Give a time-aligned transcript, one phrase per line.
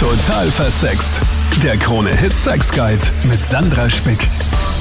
[0.00, 1.22] Total versext.
[1.62, 3.00] Der Krone Hit Sex Guide
[3.30, 4.28] mit Sandra Spick.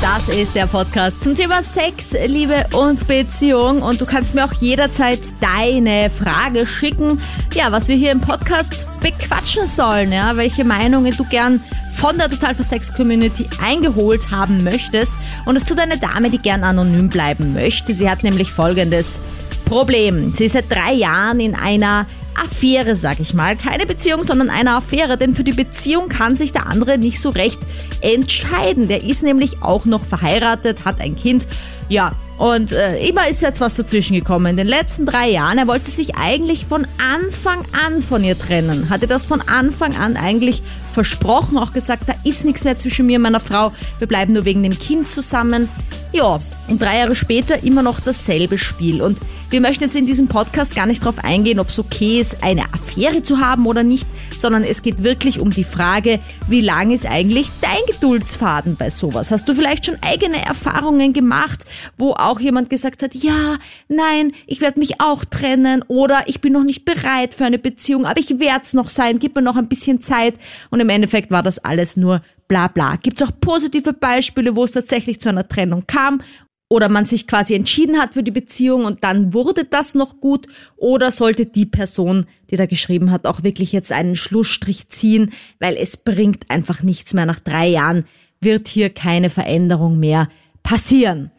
[0.02, 3.82] Das ist der Podcast zum Thema Sex, Liebe und Beziehung.
[3.82, 7.22] Und du kannst mir auch jederzeit deine Frage schicken.
[7.54, 10.12] Ja, was wir hier im Podcast bequatschen sollen.
[10.12, 11.64] Ja, welche Meinungen du gern
[11.96, 15.14] von der Total Versex Community eingeholt haben möchtest.
[15.46, 17.96] Und es tut eine Dame, die gern anonym bleiben möchte.
[17.96, 19.22] Sie hat nämlich folgendes
[19.64, 20.34] Problem.
[20.36, 22.06] Sie ist seit drei Jahren in einer
[22.36, 23.56] Affäre, sag ich mal.
[23.56, 27.30] Keine Beziehung, sondern eine Affäre, denn für die Beziehung kann sich der andere nicht so
[27.30, 27.60] recht
[28.02, 28.88] entscheiden.
[28.88, 31.48] Der ist nämlich auch noch verheiratet, hat ein Kind.
[31.90, 34.48] Ja, und äh, immer ist jetzt was dazwischen gekommen.
[34.48, 38.90] In den letzten drei Jahren, er wollte sich eigentlich von Anfang an von ihr trennen.
[38.90, 40.62] Hatte das von Anfang an eigentlich
[40.94, 43.72] versprochen, auch gesagt, da ist nichts mehr zwischen mir und meiner Frau.
[44.00, 45.70] Wir bleiben nur wegen dem Kind zusammen.
[46.12, 49.02] Ja, und drei Jahre später immer noch dasselbe Spiel.
[49.02, 52.44] Und wir möchten jetzt in diesem Podcast gar nicht darauf eingehen, ob es okay ist,
[52.44, 54.08] eine Affäre zu haben oder nicht,
[54.38, 59.32] sondern es geht wirklich um die Frage, wie lang ist eigentlich dein Geduldsfaden bei sowas?
[59.32, 61.66] Hast du vielleicht schon eigene Erfahrungen gemacht,
[61.98, 66.64] wo jemand gesagt hat, ja, nein, ich werde mich auch trennen oder ich bin noch
[66.64, 69.68] nicht bereit für eine Beziehung, aber ich werde es noch sein, gib mir noch ein
[69.68, 70.36] bisschen Zeit
[70.70, 72.96] und im Endeffekt war das alles nur bla bla.
[72.98, 76.22] Gibt es auch positive Beispiele, wo es tatsächlich zu einer Trennung kam
[76.68, 80.48] oder man sich quasi entschieden hat für die Beziehung und dann wurde das noch gut
[80.78, 85.78] oder sollte die Person, die da geschrieben hat, auch wirklich jetzt einen Schlussstrich ziehen, weil
[85.78, 87.26] es bringt einfach nichts mehr.
[87.26, 88.06] Nach drei Jahren
[88.42, 90.30] wird hier keine Veränderung mehr
[90.64, 91.32] passieren.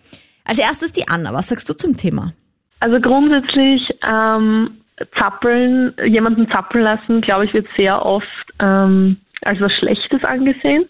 [0.46, 2.32] Als erstes die Anna, was sagst du zum Thema?
[2.80, 4.78] Also grundsätzlich ähm,
[5.18, 8.26] zappeln, jemanden zappeln lassen, glaube ich, wird sehr oft
[8.60, 10.88] ähm, als was Schlechtes angesehen.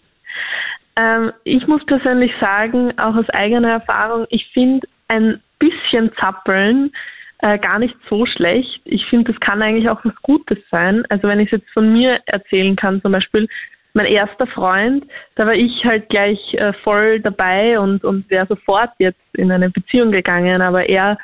[0.95, 6.91] Ähm, ich muss persönlich sagen, auch aus eigener Erfahrung, ich finde ein bisschen Zappeln
[7.39, 8.81] äh, gar nicht so schlecht.
[8.85, 11.03] Ich finde, das kann eigentlich auch was Gutes sein.
[11.09, 13.47] Also wenn ich es jetzt von mir erzählen kann, zum Beispiel
[13.97, 18.91] mein erster Freund, da war ich halt gleich äh, voll dabei und, und wäre sofort
[18.99, 21.17] jetzt in eine Beziehung gegangen, aber er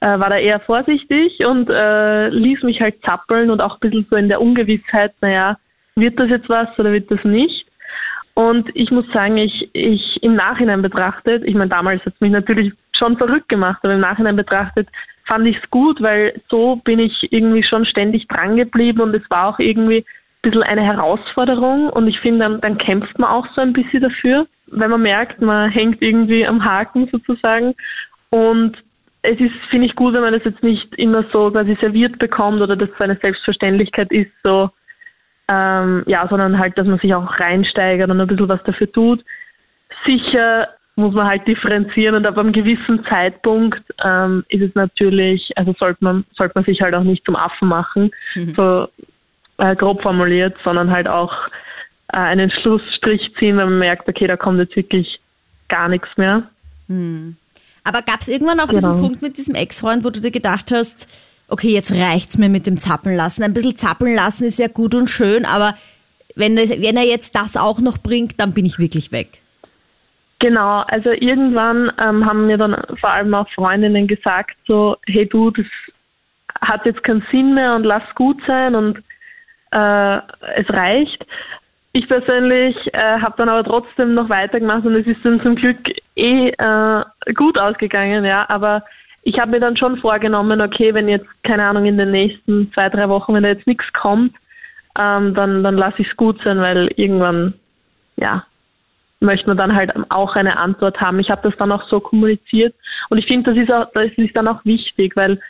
[0.00, 4.06] äh, war da eher vorsichtig und äh, ließ mich halt zappeln und auch ein bisschen
[4.10, 5.58] so in der Ungewissheit, naja,
[5.96, 7.66] wird das jetzt was oder wird das nicht?
[8.32, 12.32] Und ich muss sagen, ich, ich im Nachhinein betrachtet, ich meine, damals hat es mich
[12.32, 14.88] natürlich schon verrückt gemacht, aber im Nachhinein betrachtet
[15.26, 19.30] fand ich es gut, weil so bin ich irgendwie schon ständig dran geblieben und es
[19.30, 20.04] war auch irgendwie
[20.44, 24.46] bisschen eine Herausforderung und ich finde, dann, dann kämpft man auch so ein bisschen dafür,
[24.66, 27.74] wenn man merkt, man hängt irgendwie am Haken sozusagen
[28.30, 28.76] und
[29.22, 32.60] es ist, finde ich gut, wenn man das jetzt nicht immer so quasi serviert bekommt
[32.60, 34.70] oder das so eine Selbstverständlichkeit ist, so
[35.48, 39.24] ähm, ja, sondern halt, dass man sich auch reinsteigert und ein bisschen was dafür tut.
[40.06, 45.74] Sicher muss man halt differenzieren und ab einem gewissen Zeitpunkt ähm, ist es natürlich, also
[45.78, 48.54] sollte man, sollte man sich halt auch nicht zum Affen machen, mhm.
[48.54, 48.88] so
[49.58, 51.32] äh, grob formuliert, sondern halt auch
[52.12, 55.20] äh, einen Schlussstrich ziehen, wenn man merkt, okay, da kommt jetzt wirklich
[55.68, 56.44] gar nichts mehr.
[56.88, 57.36] Mhm.
[57.84, 58.78] Aber gab es irgendwann auch genau.
[58.78, 61.08] diesen Punkt mit diesem Ex-Freund, wo du dir gedacht hast,
[61.48, 63.42] okay, jetzt reicht's mir mit dem Zappeln lassen.
[63.42, 65.74] Ein bisschen zappeln lassen ist ja gut und schön, aber
[66.34, 69.40] wenn, wenn er jetzt das auch noch bringt, dann bin ich wirklich weg.
[70.40, 75.50] Genau, also irgendwann ähm, haben mir dann vor allem auch Freundinnen gesagt, so, hey du,
[75.50, 75.66] das
[76.60, 78.98] hat jetzt keinen Sinn mehr und lass gut sein und
[79.74, 80.16] äh,
[80.56, 81.26] es reicht.
[81.92, 85.78] Ich persönlich äh, habe dann aber trotzdem noch weitergemacht und es ist dann zum Glück
[86.16, 87.04] eh äh,
[87.34, 88.82] gut ausgegangen, ja, aber
[89.22, 92.88] ich habe mir dann schon vorgenommen, okay, wenn jetzt, keine Ahnung, in den nächsten zwei,
[92.88, 94.34] drei Wochen, wenn da jetzt nichts kommt,
[94.98, 97.54] ähm, dann, dann lasse ich es gut sein, weil irgendwann,
[98.16, 98.44] ja,
[99.20, 101.18] möchte man dann halt auch eine Antwort haben.
[101.20, 102.74] Ich habe das dann auch so kommuniziert
[103.08, 105.40] und ich finde, das ist auch, das ist dann auch wichtig, weil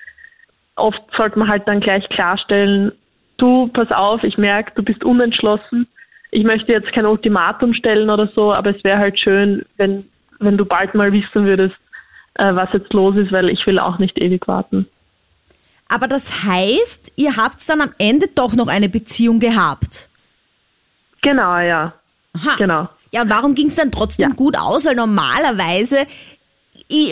[0.77, 2.93] oft sollte man halt dann gleich klarstellen,
[3.37, 5.87] du, pass auf, ich merke, du bist unentschlossen.
[6.31, 10.05] Ich möchte jetzt kein Ultimatum stellen oder so, aber es wäre halt schön, wenn,
[10.41, 11.77] wenn du bald mal wissen würdest,
[12.35, 14.89] äh, was jetzt los ist, weil ich will auch nicht ewig warten.
[15.89, 20.09] Aber das heißt, ihr habt dann am Ende doch noch eine Beziehung gehabt?
[21.23, 21.95] Genau, ja.
[22.35, 22.57] Aha.
[22.59, 22.89] Genau.
[23.13, 24.35] Ja, warum ging es dann trotzdem ja.
[24.35, 24.87] gut aus?
[24.87, 26.07] Weil normalerweise,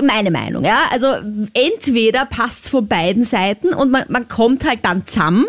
[0.02, 1.06] meine Meinung, ja, also
[1.54, 5.46] entweder passt es von beiden Seiten und man, man kommt halt dann zusammen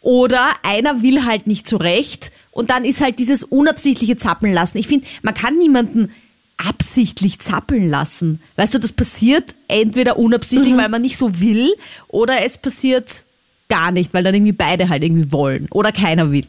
[0.00, 4.78] oder einer will halt nicht zurecht und dann ist halt dieses unabsichtliche Zappeln lassen.
[4.78, 6.12] Ich finde, man kann niemanden
[6.68, 8.42] absichtlich zappeln lassen.
[8.56, 10.78] Weißt du, das passiert entweder unabsichtlich, mhm.
[10.78, 11.74] weil man nicht so will,
[12.08, 13.24] oder es passiert
[13.68, 16.44] gar nicht, weil dann irgendwie beide halt irgendwie wollen oder keiner will.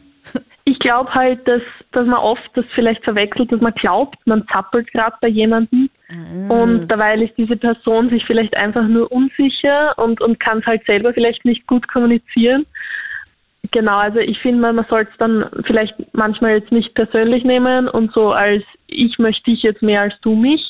[0.64, 4.92] Ich glaube halt, dass, dass man oft das vielleicht verwechselt, dass man glaubt, man zappelt
[4.92, 6.54] gerade bei jemandem ah.
[6.54, 10.84] und dabei ist diese Person sich vielleicht einfach nur unsicher und, und kann es halt
[10.86, 12.64] selber vielleicht nicht gut kommunizieren.
[13.72, 18.12] Genau, also ich finde, man sollte es dann vielleicht manchmal jetzt nicht persönlich nehmen und
[18.12, 20.60] so als ich möchte dich jetzt mehr als du mich,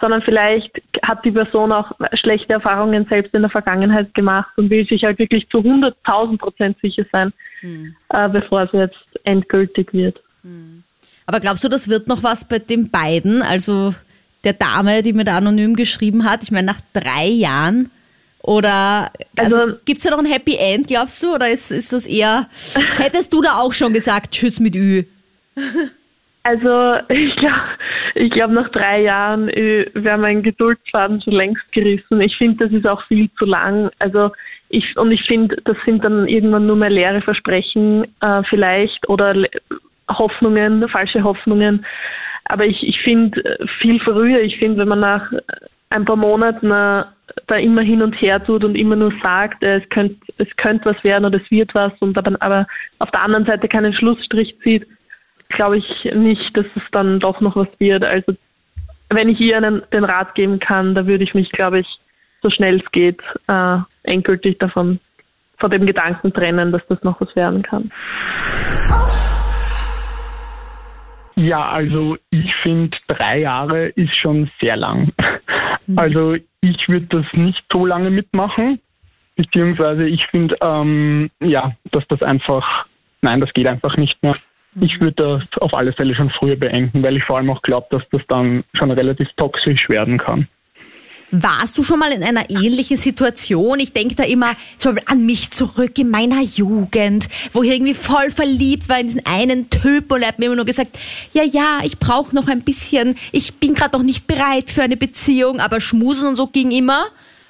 [0.00, 0.70] sondern vielleicht
[1.02, 5.18] hat die Person auch schlechte Erfahrungen selbst in der Vergangenheit gemacht und will sich halt
[5.18, 7.96] wirklich zu 100.000 Prozent sicher sein, hm.
[8.10, 10.20] äh, bevor sie jetzt endgültig wird.
[10.42, 10.84] Hm.
[11.26, 13.42] Aber glaubst du, das wird noch was bei den beiden?
[13.42, 13.92] Also
[14.44, 17.90] der Dame, die mir da anonym geschrieben hat, ich meine, nach drei Jahren
[18.46, 21.34] oder also, also gibt es da noch ein Happy End, glaubst du?
[21.34, 22.46] Oder ist, ist das eher,
[22.96, 25.04] hättest du da auch schon gesagt, Tschüss mit Ü?
[26.44, 27.66] Also ich glaube,
[28.14, 32.20] ich glaub, nach drei Jahren wäre mein Geduldsfaden schon längst gerissen.
[32.20, 33.90] Ich finde, das ist auch viel zu lang.
[33.98, 34.30] Also
[34.68, 39.34] ich und ich finde, das sind dann irgendwann nur mehr leere Versprechen äh, vielleicht oder
[40.08, 41.84] Hoffnungen, falsche Hoffnungen.
[42.44, 45.32] Aber ich, ich finde äh, viel früher, ich finde, wenn man nach
[45.90, 47.04] ein paar Monaten äh,
[47.46, 50.84] da immer hin und her tut und immer nur sagt, äh, es könnte es könnt
[50.84, 52.66] was werden oder es wird was und aber, aber
[52.98, 54.86] auf der anderen Seite keinen Schlussstrich zieht,
[55.48, 58.04] glaube ich nicht, dass es dann doch noch was wird.
[58.04, 58.34] Also
[59.08, 61.86] wenn ich ihr einen, den Rat geben kann, da würde ich mich, glaube ich,
[62.42, 65.00] so schnell es geht, äh, endgültig davon,
[65.58, 67.90] von dem Gedanken trennen, dass das noch was werden kann.
[71.36, 75.12] Ja, also ich finde, drei Jahre ist schon sehr lang.
[75.86, 75.98] Mhm.
[75.98, 78.80] Also ich würde das nicht so lange mitmachen,
[79.36, 82.86] beziehungsweise ich finde, ähm, ja, dass das einfach,
[83.22, 84.36] nein, das geht einfach nicht mehr.
[84.80, 85.04] Ich mhm.
[85.04, 88.02] würde das auf alle Fälle schon früher beenden, weil ich vor allem auch glaube, dass
[88.10, 90.48] das dann schon relativ toxisch werden kann.
[91.32, 93.80] Warst du schon mal in einer ähnlichen Situation?
[93.80, 97.94] Ich denke da immer zum Beispiel an mich zurück in meiner Jugend, wo ich irgendwie
[97.94, 100.98] voll verliebt war in diesen einen Typ und er hat mir immer nur gesagt,
[101.32, 104.96] ja, ja, ich brauche noch ein bisschen, ich bin gerade noch nicht bereit für eine
[104.96, 107.06] Beziehung, aber schmusen und so ging immer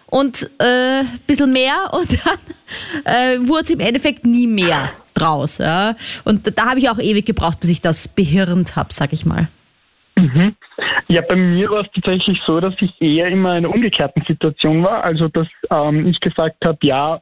[0.06, 5.58] und äh, bisschen mehr und dann äh, wurde es im Endeffekt nie mehr draus.
[5.58, 5.96] Ja?
[6.24, 9.48] Und da habe ich auch ewig gebraucht, bis ich das behirnt habe, sag ich mal.
[10.16, 10.56] Mhm.
[11.08, 14.82] Ja, bei mir war es tatsächlich so, dass ich eher immer in einer umgekehrten Situation
[14.82, 15.04] war.
[15.04, 17.20] Also, dass ähm, ich gesagt habe, ja,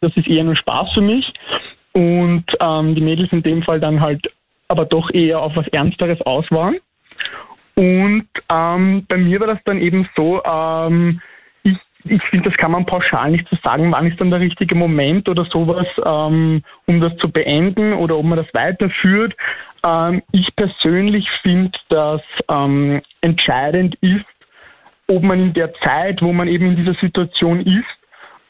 [0.00, 1.32] das ist eher nur Spaß für mich.
[1.92, 4.26] Und ähm, die Mädels in dem Fall dann halt
[4.68, 6.76] aber doch eher auf was Ernsteres aus waren.
[7.74, 11.20] Und ähm, bei mir war das dann eben so, ähm,
[12.08, 15.28] ich, finde, das kann man pauschal nicht so sagen, wann ist dann der richtige Moment
[15.28, 19.34] oder sowas, ähm, um das zu beenden oder ob man das weiterführt.
[19.84, 24.24] Ähm, ich persönlich finde, dass ähm, entscheidend ist,
[25.08, 27.84] ob man in der Zeit, wo man eben in dieser Situation ist,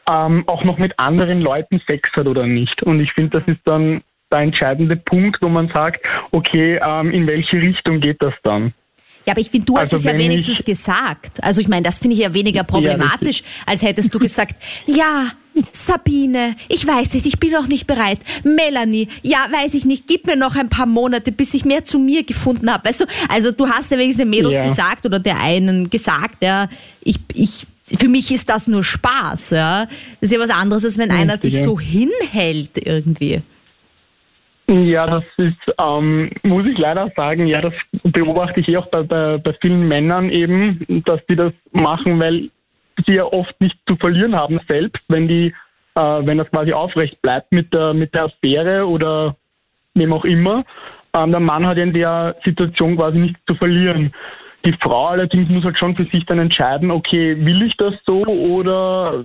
[0.09, 2.83] ähm, auch noch mit anderen Leuten Sex hat oder nicht.
[2.83, 7.27] Und ich finde, das ist dann der entscheidende Punkt, wo man sagt, okay, ähm, in
[7.27, 8.73] welche Richtung geht das dann?
[9.27, 11.43] Ja, aber ich finde, du hast also es ja wenigstens gesagt.
[11.43, 14.55] Also ich meine, das finde ich ja weniger problematisch, ja, als hättest du gesagt,
[14.87, 15.33] ja,
[15.73, 18.21] Sabine, ich weiß nicht, ich bin noch nicht bereit.
[18.45, 21.99] Melanie, ja, weiß ich nicht, gib mir noch ein paar Monate, bis ich mehr zu
[21.99, 22.89] mir gefunden habe.
[22.89, 24.69] Weißt du, also du hast ja wenigstens den Mädels ja.
[24.69, 26.69] gesagt oder der einen gesagt, ja,
[27.03, 27.67] ich, ich,
[27.99, 29.87] für mich ist das nur Spaß, ja.
[30.21, 33.43] Das ist ja was anderes, als wenn einer sich so hinhält irgendwie.
[34.69, 39.03] Ja, das ist, ähm, muss ich leider sagen, ja, das beobachte ich eh auch bei,
[39.05, 42.51] bei, bei vielen Männern eben, dass die das machen, weil
[43.07, 45.55] sie ja oft nicht zu verlieren haben selbst, wenn die,
[45.95, 49.37] äh, wenn das quasi aufrecht bleibt mit der, mit der Affäre oder
[49.95, 50.65] wem auch immer.
[51.15, 54.13] Ähm, der Mann hat in der Situation quasi nichts zu verlieren.
[54.65, 58.25] Die Frau allerdings muss halt schon für sich dann entscheiden, okay, will ich das so
[58.25, 59.25] oder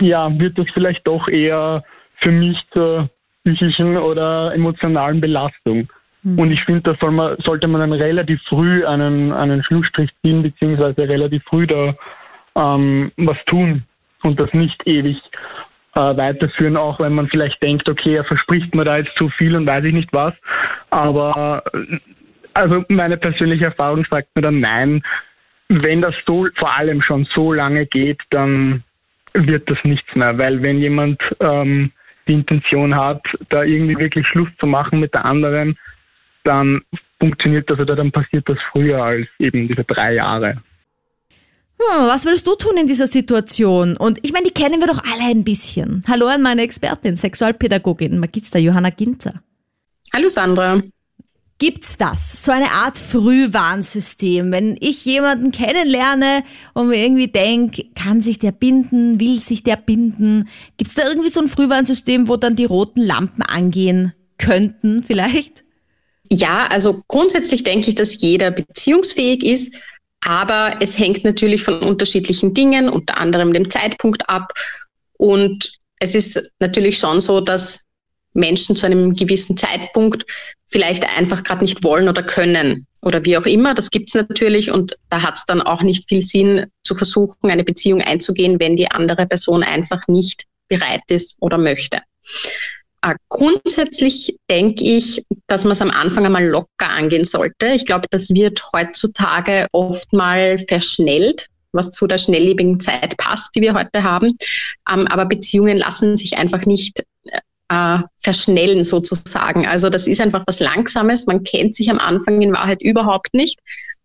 [0.00, 1.84] ja, wird das vielleicht doch eher
[2.16, 3.08] für mich zur
[3.46, 5.88] psychischen oder emotionalen Belastung.
[6.22, 6.38] Mhm.
[6.38, 10.42] Und ich finde, da soll man, sollte man dann relativ früh einen, einen Schlussstrich ziehen,
[10.42, 11.94] beziehungsweise relativ früh da
[12.56, 13.84] ähm, was tun
[14.22, 15.16] und das nicht ewig
[15.94, 19.54] äh, weiterführen, auch wenn man vielleicht denkt, okay, er verspricht mir da jetzt zu viel
[19.54, 20.34] und weiß ich nicht was.
[20.90, 21.62] Aber
[22.54, 25.02] also meine persönliche Erfahrung sagt mir dann nein.
[25.68, 28.82] Wenn das so vor allem schon so lange geht, dann
[29.34, 31.92] wird das nichts mehr, weil wenn jemand ähm,
[32.26, 35.78] die Intention hat, da irgendwie wirklich Schluss zu machen mit der anderen,
[36.44, 36.82] dann
[37.18, 40.62] funktioniert das oder dann passiert das früher als eben diese drei Jahre.
[41.78, 43.96] Hm, was würdest du tun in dieser Situation?
[43.96, 46.02] Und ich meine, die kennen wir doch alle ein bisschen.
[46.08, 49.42] Hallo an meine Expertin, Sexualpädagogin Magister Johanna Ginter.
[50.12, 50.80] Hallo Sandra.
[51.58, 52.44] Gibt's das?
[52.44, 54.52] So eine Art Frühwarnsystem.
[54.52, 56.44] Wenn ich jemanden kennenlerne
[56.74, 60.50] und mir irgendwie denke, kann sich der binden, will sich der binden?
[60.76, 65.64] Gibt's da irgendwie so ein Frühwarnsystem, wo dann die roten Lampen angehen könnten vielleicht?
[66.28, 69.76] Ja, also grundsätzlich denke ich, dass jeder beziehungsfähig ist,
[70.20, 74.52] aber es hängt natürlich von unterschiedlichen Dingen, unter anderem dem Zeitpunkt ab.
[75.18, 77.85] Und es ist natürlich schon so, dass
[78.36, 80.24] Menschen zu einem gewissen Zeitpunkt
[80.66, 83.74] vielleicht einfach gerade nicht wollen oder können oder wie auch immer.
[83.74, 87.64] Das gibt's natürlich und da hat es dann auch nicht viel Sinn zu versuchen, eine
[87.64, 92.00] Beziehung einzugehen, wenn die andere Person einfach nicht bereit ist oder möchte.
[93.02, 97.68] Äh, grundsätzlich denke ich, dass man es am Anfang einmal locker angehen sollte.
[97.68, 103.60] Ich glaube, das wird heutzutage oft mal verschnellt, was zu der schnelllebigen Zeit passt, die
[103.60, 104.36] wir heute haben.
[104.90, 107.04] Ähm, aber Beziehungen lassen sich einfach nicht
[107.68, 109.66] äh, verschnellen sozusagen.
[109.66, 111.26] Also das ist einfach was Langsames.
[111.26, 113.58] Man kennt sich am Anfang in Wahrheit überhaupt nicht.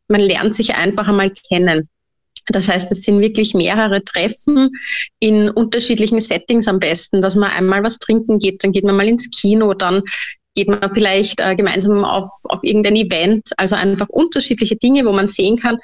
[0.08, 1.90] Man lernt sich einfach einmal kennen.
[2.48, 4.72] Das heißt, es sind wirklich mehrere Treffen
[5.20, 9.08] in unterschiedlichen Settings am besten, dass man einmal was trinken geht, dann geht man mal
[9.08, 10.02] ins Kino, dann
[10.56, 13.52] geht man vielleicht äh, gemeinsam auf, auf irgendein Event.
[13.58, 15.78] Also einfach unterschiedliche Dinge, wo man sehen kann,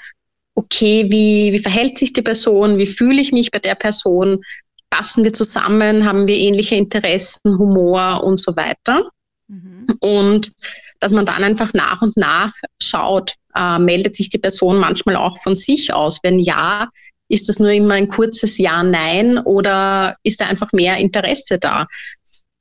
[0.56, 4.42] okay, wie, wie verhält sich die Person, wie fühle ich mich bei der Person,
[4.90, 9.10] passen wir zusammen, haben wir ähnliche Interessen, Humor und so weiter.
[9.48, 9.86] Mhm.
[10.00, 10.52] Und
[11.00, 15.38] dass man dann einfach nach und nach schaut, äh, meldet sich die Person manchmal auch
[15.38, 16.20] von sich aus.
[16.24, 16.90] Wenn ja,
[17.30, 21.88] ist das nur immer ein kurzes Ja, Nein oder ist da einfach mehr Interesse da?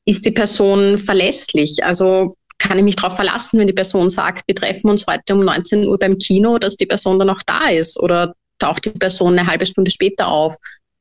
[0.04, 1.82] Ist die Person verlässlich?
[1.82, 5.44] Also kann ich mich darauf verlassen, wenn die Person sagt, wir treffen uns heute um
[5.44, 7.98] 19 Uhr beim Kino, dass die Person dann auch da ist?
[7.98, 10.56] Oder taucht die Person eine halbe Stunde später auf?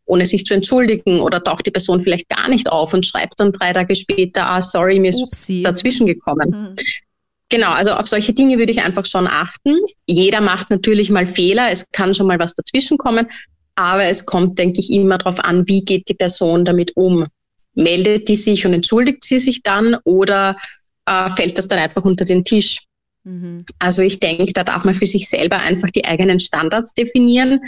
[0.06, 3.52] Ohne sich zu entschuldigen oder taucht die Person vielleicht gar nicht auf und schreibt dann
[3.52, 5.64] drei Tage später, ah, sorry, mir ist Upsi.
[5.64, 6.50] dazwischen gekommen.
[6.50, 6.76] Mhm.
[7.50, 9.78] Genau, also auf solche Dinge würde ich einfach schon achten.
[10.08, 13.28] Jeder macht natürlich mal Fehler, es kann schon mal was dazwischen kommen,
[13.76, 17.26] aber es kommt, denke ich, immer darauf an, wie geht die Person damit um.
[17.74, 20.58] Meldet die sich und entschuldigt sie sich dann oder
[21.06, 22.84] äh, fällt das dann einfach unter den Tisch?
[23.26, 23.66] Mhm.
[23.80, 27.60] Also ich denke, da darf man für sich selber einfach die eigenen Standards definieren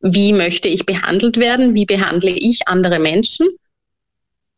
[0.00, 3.46] wie möchte ich behandelt werden, wie behandle ich andere Menschen.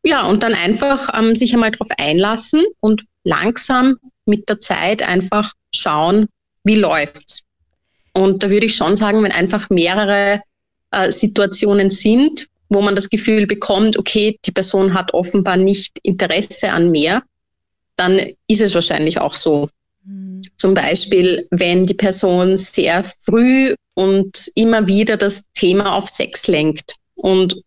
[0.03, 5.53] Ja, und dann einfach ähm, sich einmal darauf einlassen und langsam mit der Zeit einfach
[5.75, 6.29] schauen,
[6.65, 7.43] wie läuft's.
[8.13, 10.41] Und da würde ich schon sagen, wenn einfach mehrere
[10.91, 16.71] äh, Situationen sind, wo man das Gefühl bekommt, okay, die Person hat offenbar nicht Interesse
[16.71, 17.23] an mehr,
[17.97, 19.69] dann ist es wahrscheinlich auch so.
[20.05, 20.41] Mhm.
[20.57, 26.95] Zum Beispiel, wenn die Person sehr früh und immer wieder das Thema auf Sex lenkt
[27.15, 27.63] und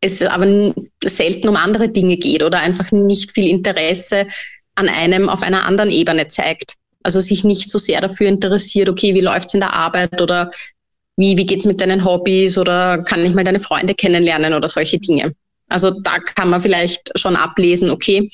[0.00, 0.72] es aber
[1.04, 4.26] selten um andere Dinge geht oder einfach nicht viel Interesse
[4.74, 6.74] an einem auf einer anderen Ebene zeigt.
[7.02, 10.50] Also sich nicht so sehr dafür interessiert, okay, wie läuft's in der Arbeit oder
[11.16, 14.98] wie, wie geht's mit deinen Hobbys oder kann ich mal deine Freunde kennenlernen oder solche
[14.98, 15.34] Dinge.
[15.68, 18.30] Also da kann man vielleicht schon ablesen, okay,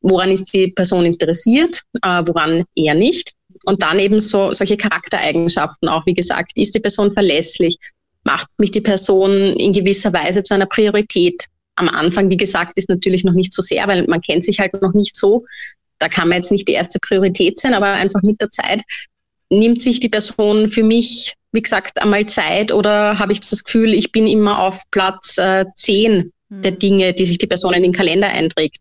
[0.00, 3.32] woran ist die Person interessiert, äh, woran eher nicht.
[3.66, 7.76] Und dann eben so solche Charaktereigenschaften auch, wie gesagt, ist die Person verlässlich,
[8.24, 11.46] macht mich die Person in gewisser Weise zu einer Priorität.
[11.76, 14.80] Am Anfang, wie gesagt, ist natürlich noch nicht so sehr, weil man kennt sich halt
[14.80, 15.44] noch nicht so.
[15.98, 18.82] Da kann man jetzt nicht die erste Priorität sein, aber einfach mit der Zeit
[19.50, 23.94] nimmt sich die Person für mich, wie gesagt, einmal Zeit oder habe ich das Gefühl,
[23.94, 26.78] ich bin immer auf Platz äh, 10 der hm.
[26.78, 28.78] Dinge, die sich die Person in den Kalender einträgt.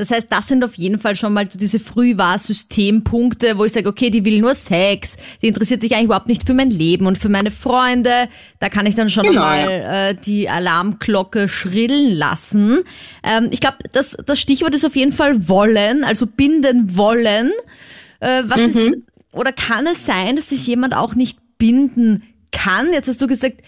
[0.00, 4.08] Das heißt, das sind auf jeden Fall schon mal diese Frühwahrsystempunkte, wo ich sage, okay,
[4.08, 7.28] die will nur Sex, die interessiert sich eigentlich überhaupt nicht für mein Leben und für
[7.28, 8.30] meine Freunde.
[8.60, 12.78] Da kann ich dann schon genau, mal äh, die Alarmglocke schrillen lassen.
[13.22, 17.50] Ähm, ich glaube, das, das Stichwort ist auf jeden Fall wollen, also binden wollen.
[18.20, 18.66] Äh, was mhm.
[18.66, 18.98] ist,
[19.32, 22.90] oder kann es sein, dass sich jemand auch nicht binden kann?
[22.94, 23.60] Jetzt hast du gesagt,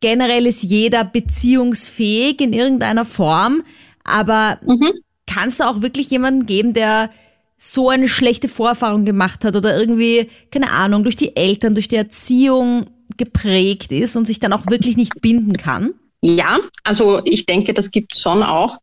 [0.00, 3.62] generell ist jeder beziehungsfähig in irgendeiner Form,
[4.02, 4.94] aber mhm
[5.30, 7.10] kann es da auch wirklich jemanden geben, der
[7.56, 11.96] so eine schlechte Vorerfahrung gemacht hat oder irgendwie, keine Ahnung, durch die Eltern, durch die
[11.96, 15.94] Erziehung geprägt ist und sich dann auch wirklich nicht binden kann?
[16.22, 18.78] Ja, also ich denke, das gibt es schon auch.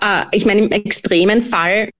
[0.00, 1.90] Äh, ich meine, im extremen Fall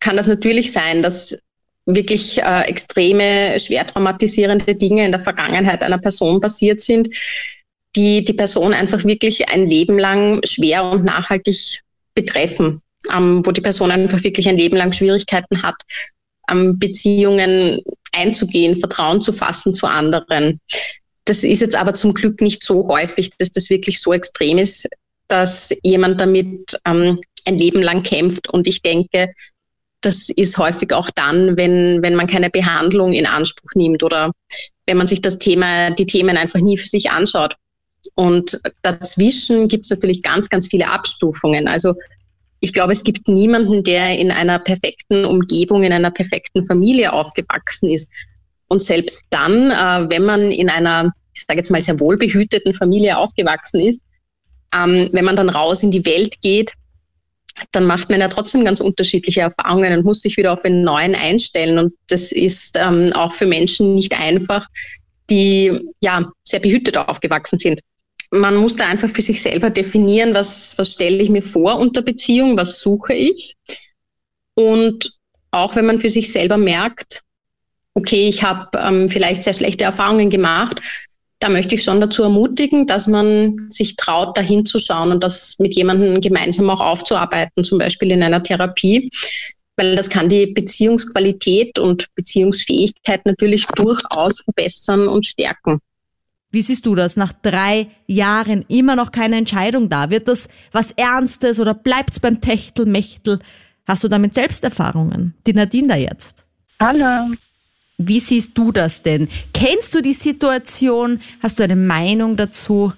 [0.00, 1.38] kann das natürlich sein, dass
[1.86, 7.08] wirklich äh, extreme, schwer traumatisierende Dinge in der Vergangenheit einer Person passiert sind,
[7.96, 11.80] die die Person einfach wirklich ein Leben lang schwer und nachhaltig
[12.14, 12.80] betreffen
[13.12, 15.76] ähm, wo die Person einfach wirklich ein Leben lang Schwierigkeiten hat,
[16.50, 17.80] ähm, Beziehungen
[18.12, 20.60] einzugehen, Vertrauen zu fassen zu anderen.
[21.24, 24.88] Das ist jetzt aber zum Glück nicht so häufig, dass das wirklich so extrem ist,
[25.28, 28.48] dass jemand damit ähm, ein Leben lang kämpft.
[28.50, 29.32] Und ich denke,
[30.00, 34.32] das ist häufig auch dann, wenn, wenn man keine Behandlung in Anspruch nimmt oder
[34.86, 37.56] wenn man sich das Thema, die Themen einfach nie für sich anschaut.
[38.14, 41.68] Und dazwischen gibt es natürlich ganz, ganz viele Abstufungen.
[41.68, 41.94] Also
[42.64, 47.90] ich glaube, es gibt niemanden, der in einer perfekten Umgebung, in einer perfekten Familie aufgewachsen
[47.90, 48.08] ist.
[48.68, 53.18] Und selbst dann, äh, wenn man in einer, ich sage jetzt mal, sehr wohlbehüteten Familie
[53.18, 54.00] aufgewachsen ist,
[54.74, 56.72] ähm, wenn man dann raus in die Welt geht,
[57.70, 61.14] dann macht man ja trotzdem ganz unterschiedliche Erfahrungen und muss sich wieder auf einen neuen
[61.14, 61.78] einstellen.
[61.78, 64.68] Und das ist ähm, auch für Menschen nicht einfach,
[65.28, 67.80] die ja sehr behütet aufgewachsen sind.
[68.34, 72.02] Man muss da einfach für sich selber definieren, was, was stelle ich mir vor unter
[72.02, 73.56] Beziehung, was suche ich.
[74.54, 75.12] Und
[75.50, 77.22] auch wenn man für sich selber merkt,
[77.94, 80.80] okay, ich habe ähm, vielleicht sehr schlechte Erfahrungen gemacht,
[81.38, 85.58] da möchte ich schon dazu ermutigen, dass man sich traut, dahin zu schauen und das
[85.58, 89.10] mit jemandem gemeinsam auch aufzuarbeiten, zum Beispiel in einer Therapie,
[89.76, 95.80] weil das kann die Beziehungsqualität und Beziehungsfähigkeit natürlich durchaus verbessern und stärken.
[96.54, 97.16] Wie siehst du das?
[97.16, 100.10] Nach drei Jahren immer noch keine Entscheidung da.
[100.10, 103.40] Wird das was Ernstes oder bleibt's beim Techtelmechtel?
[103.88, 105.34] Hast du damit Selbsterfahrungen?
[105.48, 106.46] Die Nadine da jetzt.
[106.80, 107.34] Hallo.
[107.98, 109.28] Wie siehst du das denn?
[109.52, 111.20] Kennst du die Situation?
[111.42, 112.92] Hast du eine Meinung dazu?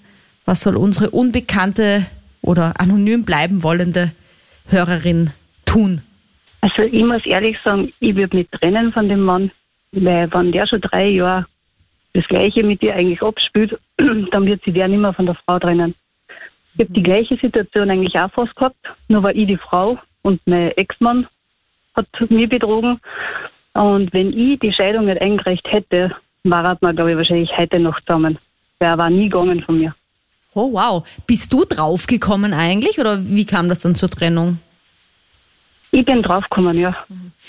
[0.44, 2.04] Was soll unsere unbekannte
[2.42, 4.12] oder anonym bleiben wollende
[4.66, 5.30] Hörerin
[5.64, 6.02] tun?
[6.60, 9.50] Also ich muss ehrlich sagen, ich würde mich trennen von dem Mann,
[9.92, 11.46] weil wenn der schon drei Jahre
[12.16, 15.58] das Gleiche mit dir eigentlich abspielt, dann wird sie der nicht mehr von der Frau
[15.58, 15.94] trennen.
[16.74, 18.76] Ich habe die gleiche Situation eigentlich auch fast gehabt,
[19.08, 21.26] nur war ich die Frau und mein Ex-Mann
[21.94, 23.00] hat mich betrogen.
[23.72, 27.98] Und wenn ich die Scheidung nicht eingereicht hätte, war wir, glaube ich, wahrscheinlich heute noch
[28.00, 28.38] zusammen.
[28.80, 29.94] Der war nie gegangen von mir.
[30.54, 31.06] Oh wow.
[31.26, 34.58] Bist du draufgekommen eigentlich oder wie kam das dann zur Trennung?
[35.90, 36.96] Ich bin draufgekommen, ja.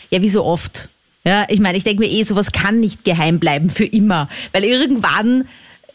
[0.10, 0.90] Ja, wie so oft.
[1.28, 4.30] Ja, ich meine, ich denke mir eh, sowas kann nicht geheim bleiben für immer.
[4.54, 5.46] Weil irgendwann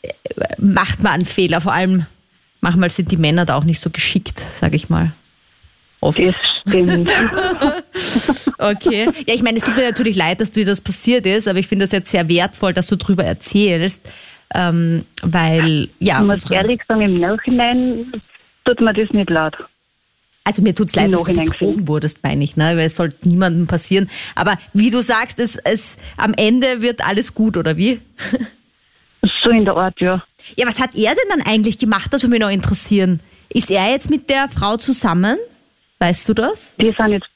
[0.03, 0.11] äh,
[0.59, 1.63] macht man einen Fehler.
[1.63, 2.05] Vor allem,
[2.61, 5.13] manchmal sind die Männer da auch nicht so geschickt, sage ich mal.
[6.03, 6.23] Oft.
[6.23, 6.35] Das
[6.69, 7.09] stimmt.
[8.59, 9.09] okay.
[9.27, 11.67] Ja, ich meine, es tut mir natürlich leid, dass dir das passiert ist, aber ich
[11.67, 14.07] finde das jetzt sehr wertvoll, dass du darüber erzählst.
[14.55, 16.21] Ähm, weil, ja.
[16.21, 18.13] Ich muss ehrlich sagen, im Nachhinein
[18.67, 19.55] tut mir das nicht leid.
[20.45, 22.77] Also mir tut's leid, dass du betrogen wurdest, meine ich, ne?
[22.77, 24.11] weil es sollte niemandem passieren.
[24.35, 28.01] Aber wie du sagst, es, es am Ende wird alles gut, oder wie?
[29.45, 30.23] So in der Art, ja.
[30.57, 32.13] Ja, was hat er denn dann eigentlich gemacht?
[32.13, 33.21] Das würde mich noch interessieren.
[33.49, 35.37] Ist er jetzt mit der Frau zusammen?
[36.01, 36.75] Weißt du das?
[36.77, 37.29] Die sind jetzt,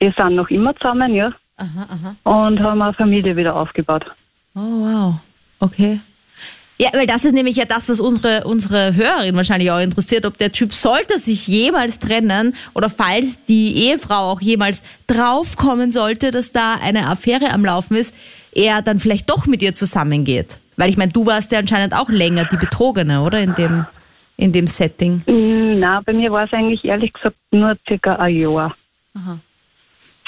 [0.00, 1.32] die sind noch immer zusammen, ja.
[1.56, 2.16] Aha, aha.
[2.24, 4.04] Und haben eine Familie wieder aufgebaut.
[4.54, 5.14] Oh, wow.
[5.60, 6.00] Okay.
[6.80, 10.38] Ja, weil das ist nämlich ja das, was unsere, unsere Hörerin wahrscheinlich auch interessiert, ob
[10.38, 16.52] der Typ sollte sich jemals trennen oder falls die Ehefrau auch jemals draufkommen sollte, dass
[16.52, 18.14] da eine Affäre am Laufen ist,
[18.54, 20.58] er dann vielleicht doch mit ihr zusammengeht.
[20.78, 23.40] Weil ich meine, du warst ja anscheinend auch länger die Betrogene, oder?
[23.40, 23.84] In dem,
[24.38, 25.22] in dem Setting.
[25.26, 28.74] Mm, Na, bei mir war es eigentlich ehrlich gesagt nur circa ein Jahr.
[29.14, 29.38] Aha.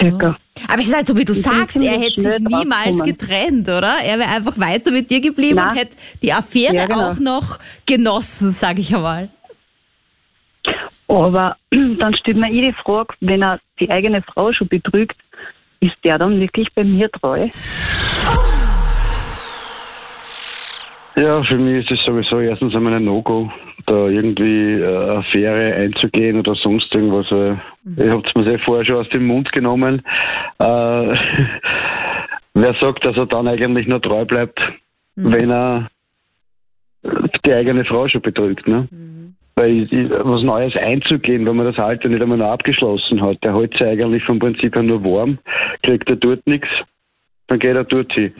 [0.02, 0.36] Circa.
[0.68, 3.96] Aber es ist halt so, wie du Ich sagst, er hätte sich niemals getrennt, oder?
[4.04, 5.70] Er wäre einfach weiter mit dir geblieben Na.
[5.70, 7.10] und hätte die Affäre Ja, genau.
[7.10, 9.28] auch noch genossen, sag ich einmal.
[11.08, 15.16] Aber dann stellt man eh die Frage, wenn er die eigene Frau schon betrügt,
[15.80, 17.48] ist der dann wirklich bei mir treu?
[21.16, 23.50] Ja, für mich ist es sowieso erstens einmal ein No-Go,
[23.86, 27.30] da irgendwie äh, eine Affäre einzugehen oder sonst irgendwas.
[27.30, 27.56] Äh,
[28.02, 30.02] Ich habe es mir sehr vorher schon aus dem Mund genommen.
[30.58, 30.64] Äh,
[32.54, 34.58] wer sagt, dass er dann eigentlich nur treu bleibt,
[35.16, 35.88] wenn er
[37.44, 38.88] die eigene Frau schon betrügt, ne?
[39.54, 43.54] Weil ich- was Neues einzugehen, wenn man das Alte nicht einmal noch abgeschlossen hat, der
[43.54, 45.38] hält sich eigentlich vom Prinzip her nur warm,
[45.82, 46.68] kriegt er dort nichts,
[47.48, 48.32] dann geht er dort hin.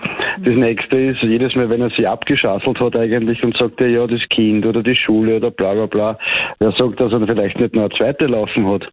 [0.45, 4.07] Das nächste ist, jedes Mal, wenn er sich abgeschasselt hat eigentlich und sagt, er, ja,
[4.07, 6.19] das Kind oder die Schule oder bla bla bla,
[6.59, 8.89] wer sagt, dass er vielleicht nicht noch eine zweite laufen hat.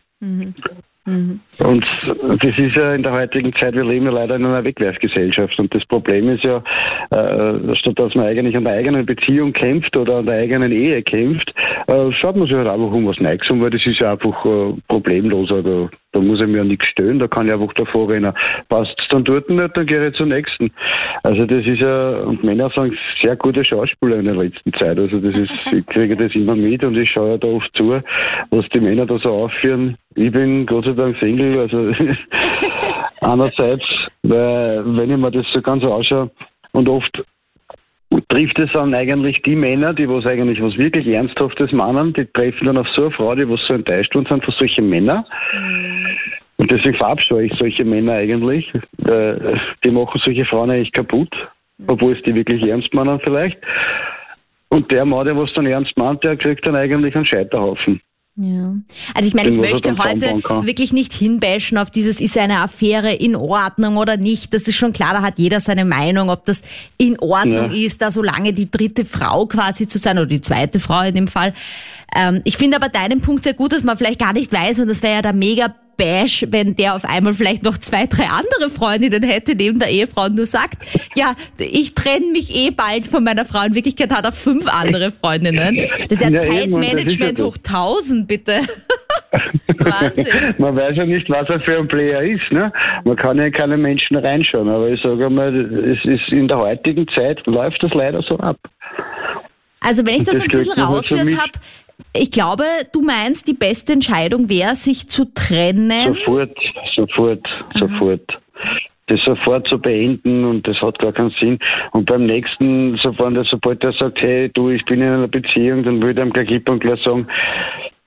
[1.59, 1.85] Und
[2.43, 5.57] das ist ja in der heutigen Zeit, wir leben ja leider in einer Wegwerfgesellschaft.
[5.59, 6.57] Und das Problem ist ja,
[7.09, 11.01] äh, statt dass man eigentlich an der eigenen Beziehung kämpft oder an der eigenen Ehe
[11.01, 11.53] kämpft,
[11.87, 14.45] äh, schaut man sich halt einfach um was Neues um, weil das ist ja einfach
[14.45, 15.51] äh, problemlos.
[15.51, 18.33] Also, da muss ich mir ja nichts stören, da kann ich einfach davor rennen.
[18.67, 20.71] Passt es dann dort nicht, dann gehe ich zum nächsten.
[21.23, 24.97] Also das ist ja, und Männer sagen sehr gute Schauspieler in der letzten Zeit.
[24.97, 28.01] Also das ist, ich kriege das immer mit und ich schaue ja da oft zu,
[28.49, 29.97] was die Männer da so aufführen.
[30.15, 31.91] Ich bin Gott sei Dank Single, also
[33.21, 33.85] einerseits,
[34.23, 36.31] weil wenn ich mir das so ganz anschaue
[36.71, 37.23] und oft
[38.29, 42.65] trifft es dann eigentlich die Männer, die was eigentlich was wirklich Ernsthaftes meinen, die treffen
[42.65, 45.25] dann auf so eine Frau, die was so enttäuscht worden sind von solchen Männern.
[46.57, 48.71] Und deswegen verabscheue ich solche Männer eigentlich.
[49.05, 51.33] Äh, die machen solche Frauen eigentlich kaputt,
[51.87, 53.57] obwohl es die wirklich ernst meinen vielleicht.
[54.69, 58.01] Und der Mann, der was dann ernst meint, der kriegt dann eigentlich einen Scheiterhaufen.
[58.41, 58.73] Ja.
[59.13, 63.35] Also ich meine, ich möchte heute wirklich nicht hinbashen auf dieses, ist eine Affäre in
[63.35, 64.53] Ordnung oder nicht.
[64.53, 66.61] Das ist schon klar, da hat jeder seine Meinung, ob das
[66.97, 67.85] in Ordnung ja.
[67.85, 71.15] ist, da so lange die dritte Frau quasi zu sein oder die zweite Frau in
[71.15, 71.53] dem Fall.
[72.15, 74.87] Ähm, ich finde aber deinen Punkt sehr gut, dass man vielleicht gar nicht weiß und
[74.87, 78.69] das wäre ja der mega Bash, wenn der auf einmal vielleicht noch zwei, drei andere
[78.71, 80.77] Freundinnen hätte neben der Ehefrau und nur sagt,
[81.15, 83.65] ja, ich trenne mich eh bald von meiner Frau.
[83.65, 85.77] In Wirklichkeit hat er fünf andere Freundinnen.
[86.07, 88.53] Das ist ja, ja Zeitmanagement hoch tausend, bitte.
[89.77, 90.55] Wahnsinn.
[90.57, 92.51] Man weiß ja nicht, was er für ein Player ist.
[92.51, 92.71] Ne?
[93.03, 96.57] Man kann ja in keine Menschen reinschauen, aber ich sage mal, es ist in der
[96.57, 98.57] heutigen Zeit läuft das leider so ab.
[99.81, 101.51] Also wenn ich das, das so ein bisschen rausgehört habe,
[102.13, 106.15] ich glaube, du meinst, die beste Entscheidung wäre, sich zu trennen.
[106.15, 106.57] Sofort,
[106.95, 107.79] sofort, Aha.
[107.79, 108.39] sofort.
[109.07, 111.57] Das sofort zu beenden und das hat gar keinen Sinn.
[111.91, 116.01] Und beim nächsten, sobald, sobald er sagt, hey, du, ich bin in einer Beziehung, dann
[116.01, 117.27] würde ihm gleich klipp und klar sagen,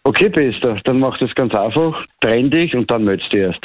[0.05, 3.65] okay, Bester, dann mach das ganz einfach, trenn dich und dann meldest du erst.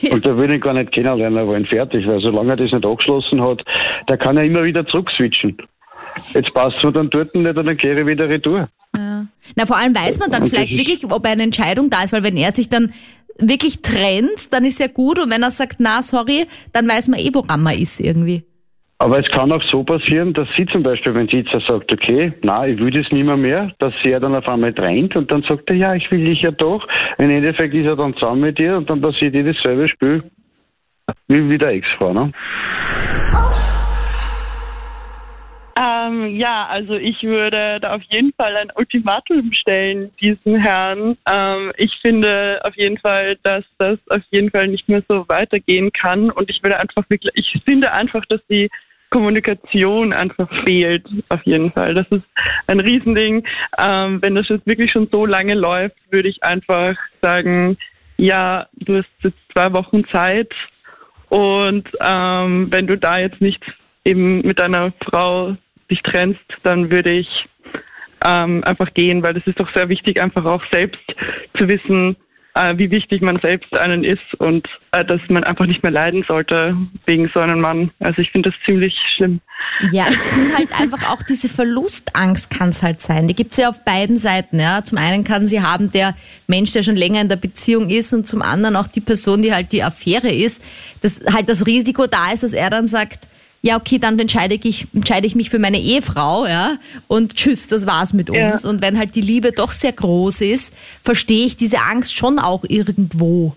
[0.00, 0.12] Ja.
[0.12, 3.42] Und da würde ich gar nicht kennenlernen wollen, fertig, weil solange er das nicht abgeschlossen
[3.42, 3.62] hat,
[4.08, 5.56] der kann ja immer wieder zurückswitchen.
[6.34, 8.68] Jetzt passt es mir dann dort nicht und dann kehre ich wieder retour.
[8.96, 9.26] Ja.
[9.56, 12.24] Na, vor allem weiß man dann und vielleicht wirklich, ob eine Entscheidung da ist, weil
[12.24, 12.92] wenn er sich dann
[13.38, 17.20] wirklich trennt, dann ist ja gut und wenn er sagt, na, sorry, dann weiß man
[17.20, 18.42] eh, woran man ist irgendwie.
[19.00, 22.32] Aber es kann auch so passieren, dass sie zum Beispiel, wenn sie jetzt sagt, okay,
[22.42, 25.30] na, ich will das nicht mehr, mehr, dass sie ja dann auf einmal trennt und
[25.30, 26.84] dann sagt er, ja, ich will dich ja doch.
[27.16, 30.24] Im Endeffekt ist er dann zusammen mit dir und dann passiert ihr dasselbe Spiel
[31.28, 32.32] wie, wie der Ex-Frau, ne?
[35.78, 41.16] Ähm, ja, also ich würde da auf jeden Fall ein Ultimatum stellen, diesen Herrn.
[41.24, 45.92] Ähm, ich finde auf jeden Fall, dass das auf jeden Fall nicht mehr so weitergehen
[45.92, 48.68] kann und ich würde einfach wirklich, ich finde einfach, dass die
[49.10, 51.94] Kommunikation einfach fehlt, auf jeden Fall.
[51.94, 52.24] Das ist
[52.66, 53.46] ein Riesending.
[53.78, 57.78] Ähm, wenn das jetzt wirklich schon so lange läuft, würde ich einfach sagen,
[58.16, 60.52] ja, du hast jetzt zwei Wochen Zeit
[61.28, 63.62] und ähm, wenn du da jetzt nicht
[64.04, 65.56] eben mit deiner Frau
[65.90, 67.28] dich trennst, dann würde ich
[68.24, 71.02] ähm, einfach gehen, weil es ist doch sehr wichtig, einfach auch selbst
[71.56, 72.16] zu wissen,
[72.58, 76.24] äh, wie wichtig man selbst einen ist und äh, dass man einfach nicht mehr leiden
[76.26, 77.90] sollte wegen so einem Mann.
[78.00, 79.40] Also ich finde das ziemlich schlimm.
[79.92, 83.28] Ja, ich finde halt einfach auch diese Verlustangst kann es halt sein.
[83.28, 84.58] Die gibt es ja auf beiden Seiten.
[84.58, 84.82] Ja.
[84.82, 86.16] Zum einen kann sie haben der
[86.48, 89.54] Mensch, der schon länger in der Beziehung ist und zum anderen auch die Person, die
[89.54, 90.64] halt die Affäre ist,
[91.00, 93.27] dass halt das Risiko da ist, dass er dann sagt,
[93.62, 96.76] ja, okay, dann entscheide ich, entscheide ich mich für meine Ehefrau, ja,
[97.08, 98.62] und tschüss, das war's mit uns.
[98.62, 98.70] Ja.
[98.70, 102.64] Und wenn halt die Liebe doch sehr groß ist, verstehe ich diese Angst schon auch
[102.68, 103.54] irgendwo.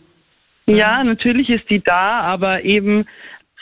[0.65, 3.05] Ja, natürlich ist die da, aber eben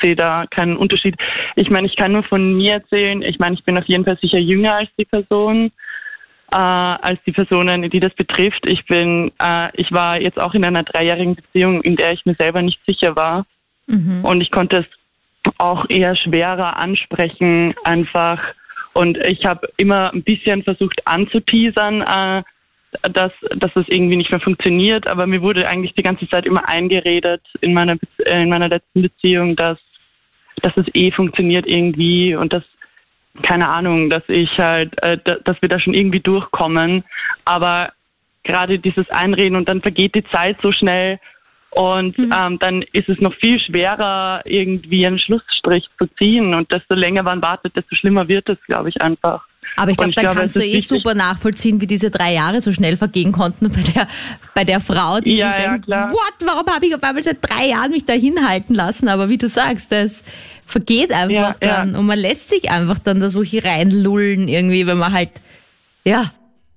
[0.02, 1.16] sehe da keinen Unterschied.
[1.56, 3.22] Ich meine, ich kann nur von mir erzählen.
[3.22, 5.72] Ich meine, ich bin auf jeden Fall sicher jünger als die Person,
[6.52, 8.66] äh, als die Personen, die das betrifft.
[8.66, 12.36] Ich bin, äh, ich war jetzt auch in einer dreijährigen Beziehung, in der ich mir
[12.36, 13.46] selber nicht sicher war.
[13.88, 14.24] Mhm.
[14.24, 14.86] Und ich konnte es
[15.60, 18.42] auch eher schwerer ansprechen einfach.
[18.94, 22.44] Und ich habe immer ein bisschen versucht anzuteasern, äh,
[23.10, 25.06] dass, dass das irgendwie nicht mehr funktioniert.
[25.06, 29.04] Aber mir wurde eigentlich die ganze Zeit immer eingeredet in meiner, äh, in meiner letzten
[29.04, 29.78] Beziehung, dass,
[30.62, 32.64] dass es eh funktioniert irgendwie und dass,
[33.44, 37.04] keine Ahnung, dass ich halt, äh, dass wir da schon irgendwie durchkommen.
[37.46, 37.92] Aber
[38.44, 41.20] gerade dieses Einreden und dann vergeht die Zeit so schnell
[41.72, 42.34] und mhm.
[42.36, 46.54] ähm, dann ist es noch viel schwerer, irgendwie einen Schlussstrich zu ziehen.
[46.54, 49.46] Und desto länger man wartet, desto schlimmer wird es, glaube ich, einfach.
[49.76, 52.98] Aber ich glaube, dann kannst du eh super nachvollziehen, wie diese drei Jahre so schnell
[52.98, 54.08] vergehen konnten bei der,
[54.56, 56.12] bei der Frau, die ja, sich ja, denkt, klar.
[56.12, 59.08] what, warum habe ich auf einmal seit drei Jahren mich da hinhalten lassen?
[59.08, 60.24] Aber wie du sagst, das
[60.66, 64.88] vergeht einfach ja, dann und man lässt sich einfach dann da so hier reinlullen irgendwie,
[64.88, 65.32] wenn man halt,
[66.04, 66.26] ja,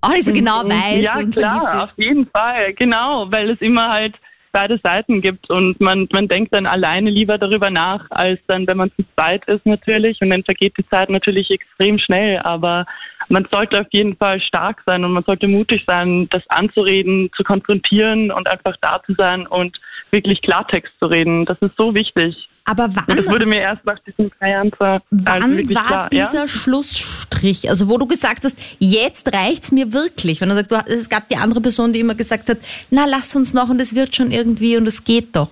[0.02, 3.88] auch nicht so genau weiß ja, und klar, auf jeden Fall, genau, weil es immer
[3.88, 4.14] halt
[4.52, 8.76] beide Seiten gibt und man, man denkt dann alleine lieber darüber nach, als dann, wenn
[8.76, 12.86] man zu zweit ist natürlich und dann vergeht die Zeit natürlich extrem schnell, aber
[13.28, 17.42] man sollte auf jeden Fall stark sein und man sollte mutig sein, das anzureden, zu
[17.42, 19.80] konfrontieren und einfach da zu sein und
[20.12, 21.44] wirklich Klartext zu reden.
[21.44, 22.48] Das ist so wichtig.
[22.64, 23.04] Aber wann?
[23.08, 26.48] Und das wurde mir erst nach diesen drei Jahren zwar Wann war klar, dieser ja?
[26.48, 27.68] Schlussstrich?
[27.68, 30.40] Also wo du gesagt hast, jetzt reicht's mir wirklich.
[30.40, 32.58] Wenn du sagst, es gab die andere Person, die immer gesagt hat,
[32.90, 35.50] na lass uns noch und es wird schon irgendwie und es geht doch.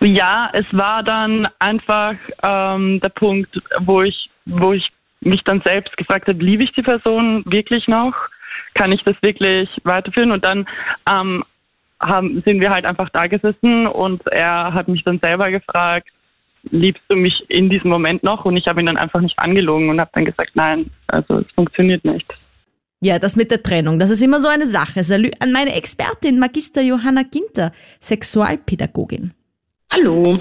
[0.00, 4.88] Ja, es war dann einfach ähm, der Punkt, wo ich, wo ich
[5.20, 8.14] mich dann selbst gefragt habe, liebe ich die Person wirklich noch?
[8.74, 10.30] Kann ich das wirklich weiterführen?
[10.30, 10.66] Und dann
[11.08, 11.44] ähm,
[12.00, 16.08] haben, sind wir halt einfach da gesessen und er hat mich dann selber gefragt,
[16.70, 18.44] liebst du mich in diesem Moment noch?
[18.44, 21.50] Und ich habe ihn dann einfach nicht angelogen und habe dann gesagt, nein, also es
[21.54, 22.26] funktioniert nicht.
[23.02, 25.04] Ja, das mit der Trennung, das ist immer so eine Sache.
[25.04, 29.32] Salü an meine Expertin, Magister Johanna Ginter, Sexualpädagogin.
[29.92, 30.38] Hallo.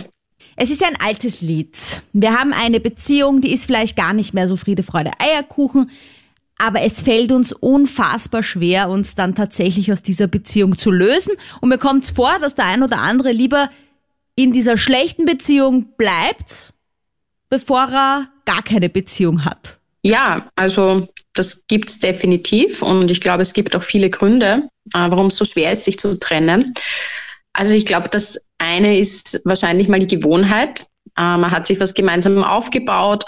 [0.57, 2.01] Es ist ein altes Lied.
[2.11, 5.89] Wir haben eine Beziehung, die ist vielleicht gar nicht mehr so Friede, Freude, Eierkuchen,
[6.59, 11.33] aber es fällt uns unfassbar schwer, uns dann tatsächlich aus dieser Beziehung zu lösen.
[11.61, 13.69] Und mir kommt es vor, dass der ein oder andere lieber
[14.35, 16.73] in dieser schlechten Beziehung bleibt,
[17.49, 19.79] bevor er gar keine Beziehung hat.
[20.03, 25.09] Ja, also das gibt es definitiv und ich glaube, es gibt auch viele Gründe, äh,
[25.09, 26.73] warum es so schwer ist, sich zu trennen.
[27.53, 30.85] Also ich glaube, das eine ist wahrscheinlich mal die Gewohnheit.
[31.17, 33.25] Äh, man hat sich was gemeinsam aufgebaut.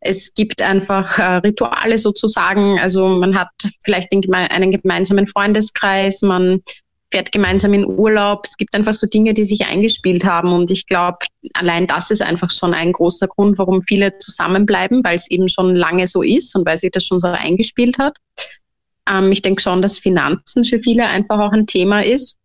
[0.00, 2.78] Es gibt einfach äh, Rituale sozusagen.
[2.78, 3.50] Also man hat
[3.82, 6.62] vielleicht einen gemeinsamen Freundeskreis, man
[7.10, 8.40] fährt gemeinsam in Urlaub.
[8.44, 10.52] Es gibt einfach so Dinge, die sich eingespielt haben.
[10.52, 11.18] Und ich glaube,
[11.54, 15.76] allein das ist einfach schon ein großer Grund, warum viele zusammenbleiben, weil es eben schon
[15.76, 18.16] lange so ist und weil sich das schon so eingespielt hat.
[19.08, 22.36] Ähm, ich denke schon, dass Finanzen für viele einfach auch ein Thema ist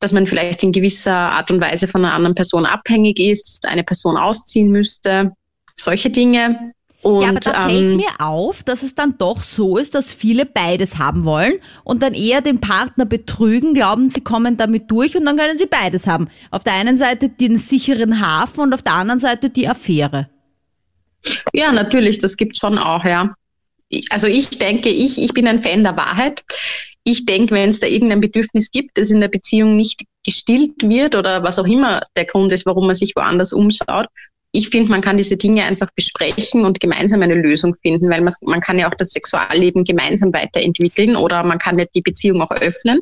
[0.00, 3.84] dass man vielleicht in gewisser Art und Weise von einer anderen Person abhängig ist, eine
[3.84, 5.32] Person ausziehen müsste,
[5.74, 6.72] solche Dinge.
[7.00, 10.12] Und, ja, aber da fällt ähm, mir auf, dass es dann doch so ist, dass
[10.12, 15.16] viele beides haben wollen und dann eher den Partner betrügen, glauben, sie kommen damit durch
[15.16, 16.28] und dann können sie beides haben.
[16.50, 20.28] Auf der einen Seite den sicheren Hafen und auf der anderen Seite die Affäre.
[21.52, 23.34] Ja, natürlich, das gibt schon auch, ja.
[24.10, 26.42] Also ich denke, ich, ich bin ein Fan der Wahrheit.
[27.10, 31.14] Ich denke, wenn es da irgendein Bedürfnis gibt, das in der Beziehung nicht gestillt wird
[31.14, 34.08] oder was auch immer der Grund ist, warum man sich woanders umschaut,
[34.52, 38.34] ich finde, man kann diese Dinge einfach besprechen und gemeinsam eine Lösung finden, weil man,
[38.42, 42.50] man kann ja auch das Sexualleben gemeinsam weiterentwickeln oder man kann ja die Beziehung auch
[42.50, 43.00] öffnen.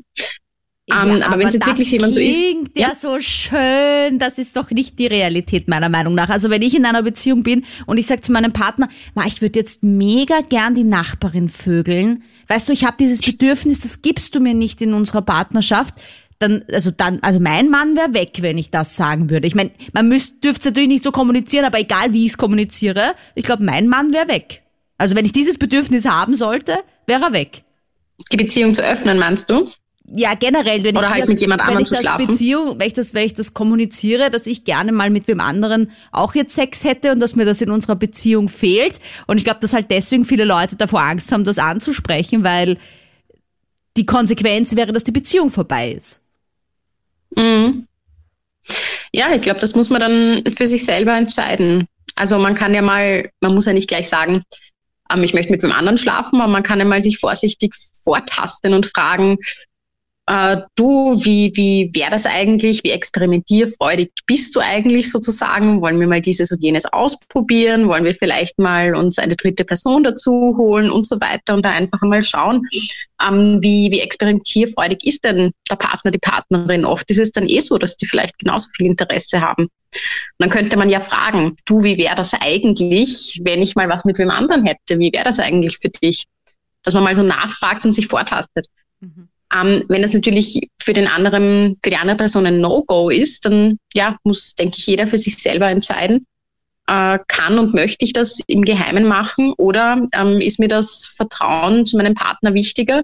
[0.88, 2.38] Ja, um, ähm, aber, aber wenn es jetzt wirklich jemand so ist.
[2.38, 4.20] Klingt ja, ja so schön.
[4.20, 6.28] Das ist doch nicht die Realität meiner Meinung nach.
[6.28, 8.88] Also wenn ich in einer Beziehung bin und ich sage zu meinem Partner,
[9.26, 12.22] ich würde jetzt mega gern die Nachbarin vögeln.
[12.48, 15.94] Weißt du, ich habe dieses Bedürfnis, das gibst du mir nicht in unserer Partnerschaft
[16.38, 19.46] dann, also dann, also mein Mann wäre weg, wenn ich das sagen würde.
[19.46, 23.14] Ich meine, man müsste, dürfte natürlich nicht so kommunizieren, aber egal wie ich es kommuniziere,
[23.34, 24.62] ich glaube, mein Mann wäre weg.
[24.98, 27.62] Also wenn ich dieses Bedürfnis haben sollte, wäre er weg.
[28.32, 29.68] Die Beziehung zu öffnen, meinst du?
[30.14, 32.26] Ja, generell, wenn Oder ich halt das, mit jemand anderem zu schlafen.
[32.26, 35.90] Beziehung, wenn ich das, wenn ich das kommuniziere, dass ich gerne mal mit wem anderen
[36.12, 39.00] auch jetzt Sex hätte und dass mir das in unserer Beziehung fehlt.
[39.26, 42.78] Und ich glaube, dass halt deswegen viele Leute davor Angst haben, das anzusprechen, weil
[43.96, 46.20] die Konsequenz wäre, dass die Beziehung vorbei ist.
[47.34, 47.88] Mhm.
[49.12, 51.86] Ja, ich glaube, das muss man dann für sich selber entscheiden.
[52.14, 54.42] Also man kann ja mal, man muss ja nicht gleich sagen,
[55.12, 58.74] ähm, ich möchte mit wem anderen schlafen, aber man kann ja mal sich vorsichtig vortasten
[58.74, 59.38] und fragen,
[60.28, 62.82] äh, du, wie, wie wäre das eigentlich?
[62.82, 65.80] Wie experimentierfreudig bist du eigentlich sozusagen?
[65.80, 67.86] Wollen wir mal dieses und jenes ausprobieren?
[67.86, 71.70] Wollen wir vielleicht mal uns eine dritte Person dazu holen und so weiter und da
[71.70, 72.62] einfach mal schauen,
[73.24, 76.84] ähm, wie, wie experimentierfreudig ist denn der Partner, die Partnerin?
[76.84, 79.64] Oft ist es dann eh so, dass die vielleicht genauso viel Interesse haben.
[79.64, 79.70] Und
[80.38, 84.18] dann könnte man ja fragen, du, wie wäre das eigentlich, wenn ich mal was mit
[84.18, 84.98] wem anderen hätte?
[84.98, 86.26] Wie wäre das eigentlich für dich?
[86.82, 88.66] Dass man mal so nachfragt und sich vortastet.
[89.00, 89.28] Mhm.
[89.56, 93.78] Ähm, wenn das natürlich für den anderen, für die andere Person ein No-Go ist, dann
[93.94, 96.26] ja, muss, denke ich, jeder für sich selber entscheiden.
[96.88, 101.84] Äh, kann und möchte ich das im Geheimen machen oder ähm, ist mir das Vertrauen
[101.84, 103.02] zu meinem Partner wichtiger,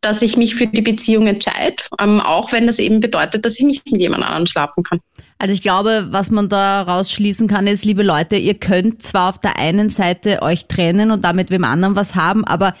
[0.00, 3.64] dass ich mich für die Beziehung entscheide, ähm, auch wenn das eben bedeutet, dass ich
[3.64, 5.00] nicht mit jemand anderem schlafen kann.
[5.38, 9.40] Also ich glaube, was man da rausschließen kann, ist, liebe Leute, ihr könnt zwar auf
[9.40, 12.74] der einen Seite euch trennen und damit wem anderen was haben, aber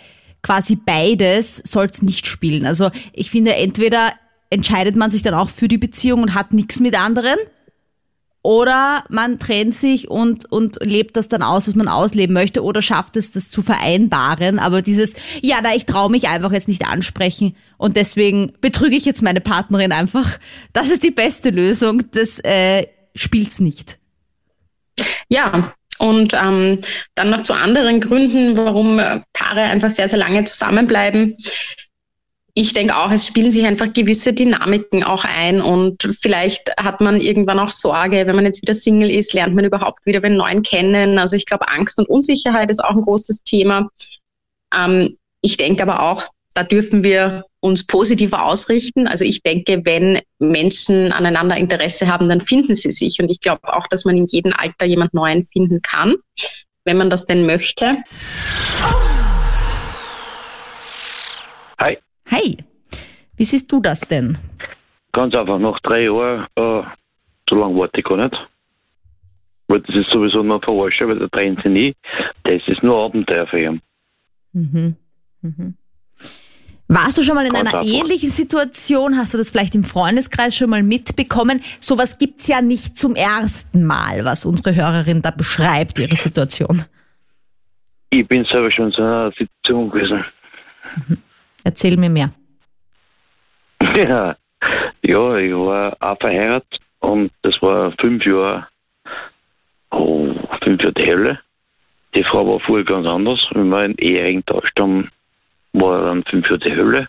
[0.46, 2.66] quasi beides soll es nicht spielen.
[2.66, 4.12] Also ich finde, entweder
[4.48, 7.36] entscheidet man sich dann auch für die Beziehung und hat nichts mit anderen.
[8.42, 12.80] Oder man trennt sich und, und lebt das dann aus, was man ausleben möchte, oder
[12.80, 14.60] schafft es, das zu vereinbaren.
[14.60, 19.04] Aber dieses, ja, da ich traue mich einfach jetzt nicht ansprechen und deswegen betrüge ich
[19.04, 20.38] jetzt meine Partnerin einfach.
[20.72, 22.04] Das ist die beste Lösung.
[22.12, 23.98] Das äh, spielt's nicht.
[25.28, 26.80] Ja, und ähm,
[27.14, 31.36] dann noch zu anderen Gründen, warum äh, Paare einfach sehr, sehr lange zusammenbleiben.
[32.54, 37.20] Ich denke auch, es spielen sich einfach gewisse Dynamiken auch ein und vielleicht hat man
[37.20, 40.62] irgendwann auch Sorge, wenn man jetzt wieder Single ist, lernt man überhaupt wieder einen neuen
[40.62, 41.18] kennen.
[41.18, 43.90] Also ich glaube, Angst und Unsicherheit ist auch ein großes Thema.
[44.74, 49.06] Ähm, ich denke aber auch, da dürfen wir uns positiver ausrichten.
[49.06, 53.18] Also ich denke, wenn Menschen aneinander Interesse haben, dann finden sie sich.
[53.20, 56.14] Und ich glaube auch, dass man in jedem Alter jemand Neuen finden kann,
[56.84, 57.98] wenn man das denn möchte.
[61.78, 61.98] Hi.
[62.30, 62.56] Hi.
[63.36, 64.38] Wie siehst du das denn?
[65.12, 66.82] Ganz einfach, nach drei Jahren, äh,
[67.50, 68.34] so lange warte ich gar nicht.
[69.68, 71.94] Weil das ist sowieso nur Verarsche, weil da drehen sie nie.
[72.44, 73.82] Das ist nur Abenteuer für ihn.
[74.52, 74.96] Mhm.
[75.42, 75.76] Mhm.
[76.88, 79.16] Warst du schon mal in einer ähnlichen Situation?
[79.16, 81.60] Hast du das vielleicht im Freundeskreis schon mal mitbekommen?
[81.80, 86.84] Sowas gibt's ja nicht zum ersten Mal, was unsere Hörerin da beschreibt, ihre Situation.
[88.10, 90.24] Ich bin selber schon in so einer Situation gewesen.
[91.64, 92.30] Erzähl mir mehr.
[93.96, 94.36] Ja,
[95.02, 98.66] ja ich war auch verheiratet und das war fünf Jahre,
[99.90, 101.40] oh, fünf Jahre die Hölle.
[102.14, 103.40] Die Frau war vorher ganz anders.
[103.52, 105.10] Wenn wir einen Ehering tauscht haben,
[105.80, 107.08] war dann fünf Jahre die Hölle.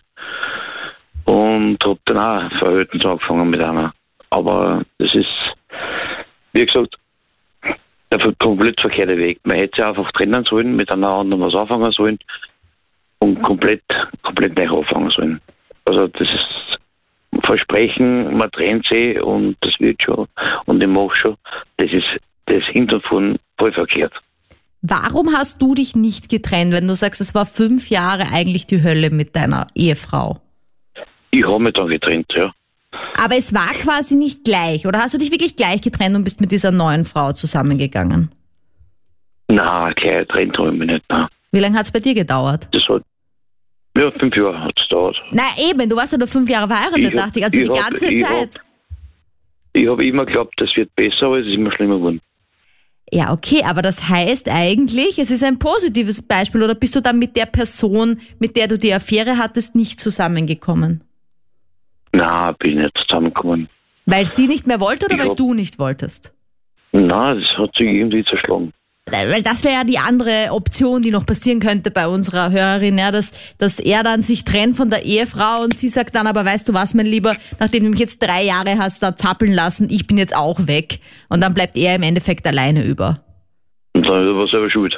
[1.24, 3.92] Und hab dann auch Verhältnis angefangen mit einer.
[4.30, 5.54] Aber das ist,
[6.52, 6.96] wie gesagt,
[8.10, 9.40] der komplett verkehrte Weg.
[9.44, 12.18] Man hätte sich einfach trennen sollen, mit einer anderen was anfangen sollen
[13.18, 13.82] und komplett,
[14.22, 15.40] komplett neu anfangen sollen.
[15.84, 16.78] Also das ist
[17.42, 20.26] Versprechen, man trennt sich und das wird schon
[20.66, 21.36] und ich mach schon.
[21.76, 22.06] Das ist
[22.46, 24.12] das Hintergrund voll verkehrt.
[24.82, 28.82] Warum hast du dich nicht getrennt, wenn du sagst, es war fünf Jahre eigentlich die
[28.82, 30.40] Hölle mit deiner Ehefrau?
[31.30, 32.52] Ich habe mich dann getrennt, ja.
[33.20, 36.40] Aber es war quasi nicht gleich, oder hast du dich wirklich gleich getrennt und bist
[36.40, 38.30] mit dieser neuen Frau zusammengegangen?
[39.48, 41.04] Na, gleich getrennt habe ich mich nicht.
[41.08, 41.26] Nein.
[41.50, 42.68] Wie lange hat's bei dir gedauert?
[42.72, 43.02] Das hat
[43.96, 45.16] ja, fünf Jahre hat es gedauert.
[45.32, 47.68] Na eben, du warst ja nur fünf Jahre verheiratet, Ich hab- dachte ich, also die
[47.68, 48.60] hab- ganze ich Zeit.
[49.72, 52.20] Ich habe immer geglaubt, das wird besser, aber es ist immer schlimmer geworden.
[53.10, 57.18] Ja, okay, aber das heißt eigentlich, es ist ein positives Beispiel oder bist du dann
[57.18, 61.02] mit der Person, mit der du die Affäre hattest, nicht zusammengekommen?
[62.12, 63.68] Na, bin ich nicht zusammengekommen.
[64.06, 66.34] Weil sie nicht mehr wollte oder Ich weil hab- du nicht wolltest?
[66.92, 68.72] Na, das hat sich irgendwie zerschlagen.
[69.12, 73.10] Weil das wäre ja die andere Option, die noch passieren könnte bei unserer Hörerin, ja,
[73.10, 76.68] dass, dass er dann sich trennt von der Ehefrau und sie sagt dann, aber weißt
[76.68, 80.06] du was, mein Lieber, nachdem du mich jetzt drei Jahre hast da zappeln lassen, ich
[80.06, 81.00] bin jetzt auch weg.
[81.28, 83.20] Und dann bleibt er im Endeffekt alleine über.
[83.94, 84.94] Und dann war selber schuld.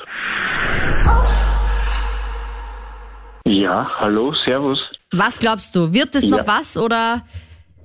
[3.46, 4.78] Ja, hallo, servus.
[5.12, 5.92] Was glaubst du?
[5.92, 6.46] Wird es noch Ja.
[6.46, 7.24] was oder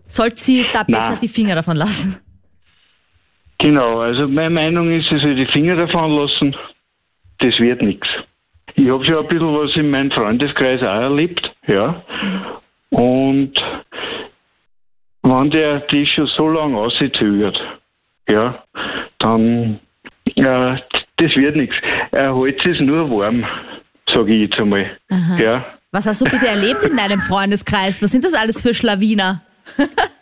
[0.07, 1.15] sollte sie da besser Na.
[1.15, 2.17] die Finger davon lassen?
[3.57, 6.55] Genau, also meine Meinung ist, sie soll die Finger davon lassen.
[7.39, 8.07] Das wird nichts.
[8.75, 12.03] Ich habe schon ein bisschen was in meinem Freundeskreis auch erlebt, ja.
[12.89, 13.53] Und
[15.21, 17.57] wenn der das schon so lange auszögert,
[18.27, 18.63] ja,
[19.19, 19.79] dann,
[20.35, 20.79] ja,
[21.17, 21.75] das wird nichts.
[22.11, 23.45] Er hält es nur warm,
[24.13, 24.97] sage ich jetzt einmal.
[25.39, 25.65] Ja.
[25.91, 28.01] Was hast du bitte erlebt in deinem Freundeskreis?
[28.03, 29.41] Was sind das alles für Schlawiner?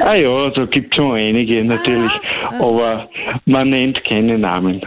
[0.00, 2.12] Ah ja, da gibt es schon einige natürlich,
[2.58, 3.08] aber
[3.44, 4.80] man nennt keine Namen.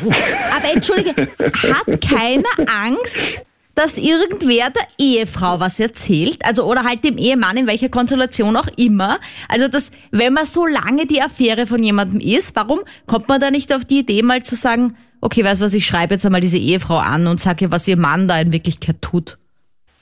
[0.52, 6.40] Aber entschuldige, hat keiner Angst, dass irgendwer der Ehefrau was erzählt?
[6.46, 9.20] Also, oder halt dem Ehemann, in welcher Konstellation auch immer.
[9.50, 13.52] Also, dass, wenn man so lange die Affäre von jemandem ist, warum kommt man da
[13.52, 16.42] nicht auf die Idee, mal zu sagen, okay, weißt du was, ich schreibe jetzt einmal
[16.42, 19.38] diese Ehefrau an und sage ihr, was ihr Mann da in Wirklichkeit tut?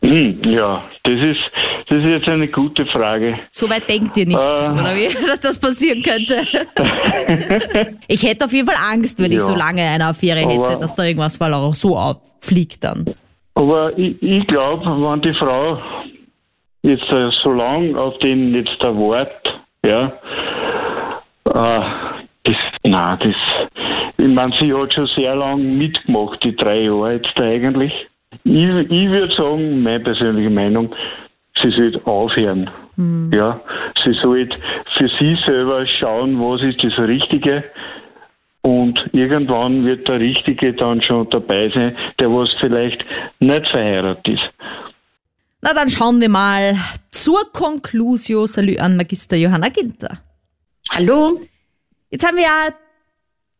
[0.01, 1.39] Hm, ja, das ist,
[1.93, 3.37] das ist jetzt eine gute Frage.
[3.51, 4.71] So weit denkt ihr nicht, Äh.
[4.71, 6.35] oder wie, dass das passieren könnte?
[8.07, 9.43] ich hätte auf jeden Fall Angst, wenn ich Ja.
[9.45, 13.13] so lange eine Affäre hätte, Aber- dass da irgendwas mal auch so auffliegt dann.
[13.55, 15.79] Aber ich, ich glaube, wenn die Frau
[16.81, 20.13] jetzt äh, so lang auf den jetzt da wartet, ja,
[21.45, 21.79] äh,
[22.45, 23.35] das, nein, das,
[24.17, 27.93] ich meine, sie hat schon sehr lang mitgemacht, die drei Jahre jetzt da eigentlich.
[28.45, 30.89] Ich, ich würde sagen, meine persönliche Meinung,
[31.63, 32.69] sie sollte aufhören.
[33.31, 33.59] Ja,
[34.03, 34.55] sie sollte
[34.97, 37.63] für sie selber schauen, was ist das Richtige.
[38.61, 43.03] Und irgendwann wird der Richtige dann schon dabei sein, der was vielleicht
[43.39, 44.43] nicht verheiratet ist.
[45.61, 46.75] Na, dann schauen wir mal
[47.09, 48.45] zur Conclusio.
[48.45, 50.19] Salü an Magister Johanna Ginter.
[50.91, 51.39] Hallo?
[52.09, 52.69] Jetzt haben wir ja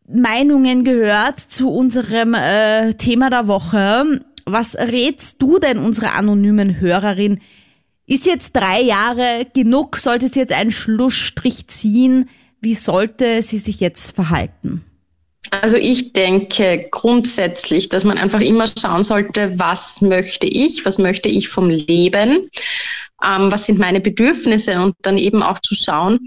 [0.06, 4.20] Meinungen gehört zu unserem äh, Thema der Woche.
[4.46, 7.40] Was rätst du denn unserer anonymen Hörerin?
[8.06, 9.96] Ist jetzt drei Jahre genug?
[9.96, 12.28] Sollte sie jetzt einen Schlussstrich ziehen?
[12.60, 14.84] Wie sollte sie sich jetzt verhalten?
[15.50, 21.28] Also ich denke grundsätzlich, dass man einfach immer schauen sollte, was möchte ich, was möchte
[21.28, 22.48] ich vom Leben,
[23.22, 26.18] ähm, was sind meine Bedürfnisse und dann eben auch zu schauen,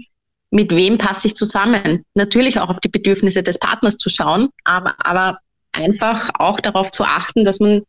[0.50, 2.04] mit wem passe ich zusammen.
[2.14, 5.38] Natürlich auch auf die Bedürfnisse des Partners zu schauen, aber, aber
[5.72, 7.82] einfach auch darauf zu achten, dass man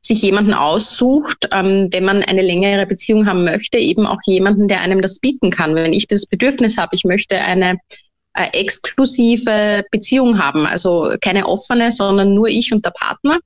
[0.00, 4.80] sich jemanden aussucht, ähm, wenn man eine längere Beziehung haben möchte, eben auch jemanden, der
[4.80, 5.74] einem das bieten kann.
[5.74, 7.76] Wenn ich das Bedürfnis habe, ich möchte eine
[8.34, 13.38] äh, exklusive Beziehung haben, also keine offene, sondern nur ich und der Partner.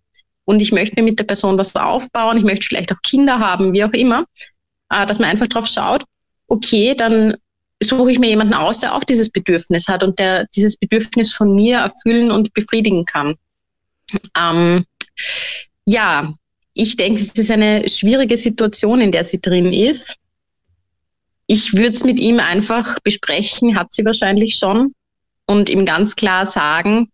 [0.44, 3.84] Und ich möchte mit der Person was aufbauen, ich möchte vielleicht auch Kinder haben, wie
[3.84, 4.24] auch immer,
[4.90, 6.04] äh, dass man einfach drauf schaut,
[6.48, 7.36] okay, dann
[7.82, 11.54] suche ich mir jemanden aus, der auch dieses Bedürfnis hat und der dieses Bedürfnis von
[11.54, 13.34] mir erfüllen und befriedigen kann.
[14.38, 14.84] Ähm,
[15.86, 16.34] ja,
[16.74, 20.16] ich denke, es ist eine schwierige Situation, in der sie drin ist.
[21.46, 24.92] Ich würde es mit ihm einfach besprechen, hat sie wahrscheinlich schon,
[25.46, 27.10] und ihm ganz klar sagen,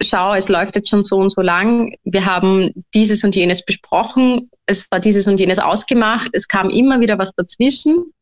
[0.00, 4.50] schau, es läuft jetzt schon so und so lang, wir haben dieses und jenes besprochen,
[4.66, 8.12] es war dieses und jenes ausgemacht, es kam immer wieder was dazwischen.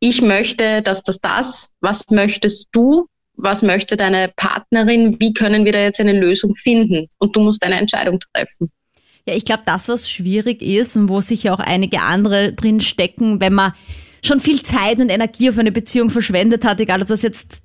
[0.00, 5.72] Ich möchte, dass das das, was möchtest du, was möchte deine Partnerin, wie können wir
[5.72, 7.08] da jetzt eine Lösung finden?
[7.18, 8.70] Und du musst eine Entscheidung treffen.
[9.26, 12.80] Ja, ich glaube, das, was schwierig ist und wo sich ja auch einige andere drin
[12.80, 13.72] stecken, wenn man
[14.24, 17.62] schon viel Zeit und Energie auf eine Beziehung verschwendet hat, egal ob das jetzt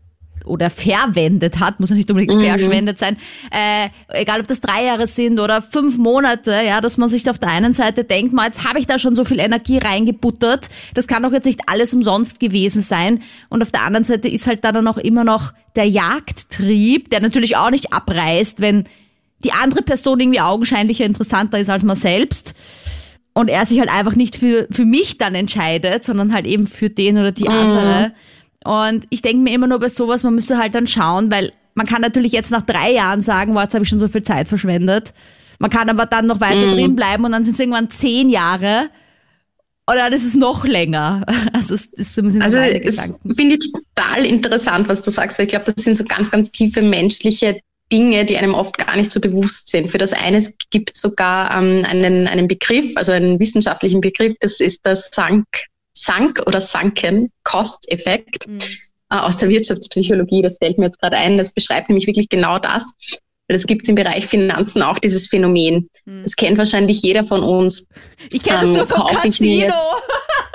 [0.48, 2.46] oder verwendet hat, muss ja nicht unbedingt mhm.
[2.46, 3.18] verschwendet sein,
[3.52, 7.40] äh, egal ob das drei Jahre sind oder fünf Monate, ja, dass man sich auf
[7.40, 11.08] der einen Seite denkt, mal, jetzt habe ich da schon so viel Energie reingebuttert, das
[11.08, 13.22] kann doch jetzt nicht alles umsonst gewesen sein.
[13.50, 17.58] Und auf der anderen Seite ist halt dann auch immer noch der Jagdtrieb, der natürlich
[17.58, 18.86] auch nicht abreißt, wenn
[19.44, 22.54] die andere Person irgendwie augenscheinlicher interessanter ist als man selbst
[23.38, 26.90] und er sich halt einfach nicht für, für mich dann entscheidet, sondern halt eben für
[26.90, 27.50] den oder die mhm.
[27.50, 28.14] andere.
[28.66, 31.86] Und ich denke mir immer nur bei sowas, man müsste halt dann schauen, weil man
[31.86, 34.48] kann natürlich jetzt nach drei Jahren sagen, wow, jetzt habe ich schon so viel Zeit
[34.48, 35.14] verschwendet.
[35.60, 36.72] Man kann aber dann noch weiter mm.
[36.72, 38.90] drin bleiben und dann sind es irgendwann zehn Jahre.
[39.90, 41.24] Oder das ist noch länger.
[41.54, 45.52] Also, es ist zumindest also es finde ich total interessant, was du sagst, weil ich
[45.52, 47.60] glaube, das sind so ganz, ganz tiefe menschliche
[47.92, 49.90] Dinge, die einem oft gar nicht so bewusst sind.
[49.90, 54.60] Für das eine gibt es sogar ähm, einen, einen Begriff, also einen wissenschaftlichen Begriff, das
[54.60, 55.46] ist das Sank
[55.98, 58.60] Sunk oder Sunken Cost Effekt mhm.
[59.10, 60.42] äh, aus der Wirtschaftspsychologie.
[60.42, 61.38] Das fällt mir jetzt gerade ein.
[61.38, 62.94] Das beschreibt nämlich wirklich genau das.
[63.48, 65.90] Das gibt es im Bereich Finanzen auch, dieses Phänomen.
[66.06, 66.24] Mhm.
[66.24, 67.88] Das kennt wahrscheinlich jeder von uns.
[68.30, 69.74] Ich kenne das ähm, nur vom Casino.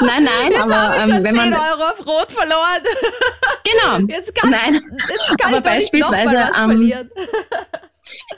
[0.00, 2.82] nein, nein, jetzt aber ähm, wenn man 10 Euro auf Rot verloren.
[3.64, 4.14] Genau.
[4.14, 6.92] Jetzt kann, nein, jetzt kann aber beispielsweise ähm,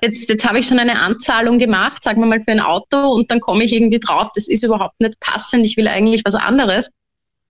[0.03, 3.30] jetzt, jetzt habe ich schon eine Anzahlung gemacht, sagen wir mal für ein Auto und
[3.30, 6.91] dann komme ich irgendwie drauf, das ist überhaupt nicht passend, ich will eigentlich was anderes.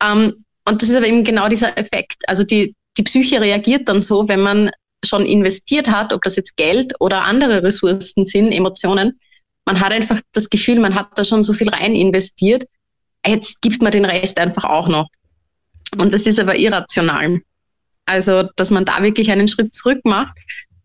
[0.03, 2.29] Ähm, und das ist aber eben genau dieser Effekt.
[2.29, 4.71] Also die, die Psyche reagiert dann so, wenn man
[5.05, 9.19] schon investiert hat, ob das jetzt Geld oder andere Ressourcen sind, Emotionen.
[9.65, 12.65] Man hat einfach das Gefühl, man hat da schon so viel rein investiert.
[13.27, 15.09] Jetzt gibt man den Rest einfach auch noch.
[15.99, 17.41] Und das ist aber irrational.
[18.07, 20.37] Also, dass man da wirklich einen Schritt zurück macht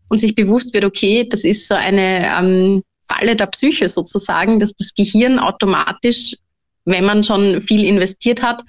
[0.08, 4.74] und sich bewusst wird, okay, das ist so eine ähm, Falle der Psyche sozusagen, dass
[4.74, 6.36] das Gehirn automatisch,
[6.84, 8.62] wenn man schon viel investiert hat,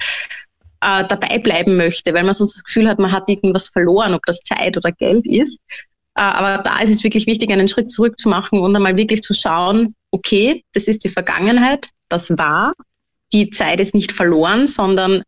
[0.81, 4.25] äh, dabei bleiben möchte, weil man sonst das Gefühl hat, man hat irgendwas verloren, ob
[4.25, 5.59] das Zeit oder Geld ist.
[6.15, 9.21] Äh, aber da ist es wirklich wichtig, einen Schritt zurück zu machen und einmal wirklich
[9.21, 12.73] zu schauen, okay, das ist die Vergangenheit, das war,
[13.33, 15.23] die Zeit ist nicht verloren, sondern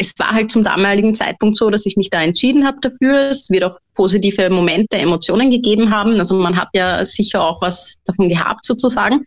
[0.00, 3.30] es war halt zum damaligen Zeitpunkt so, dass ich mich da entschieden habe dafür.
[3.30, 6.18] Es wird auch positive Momente, Emotionen gegeben haben.
[6.18, 9.26] Also man hat ja sicher auch was davon gehabt sozusagen.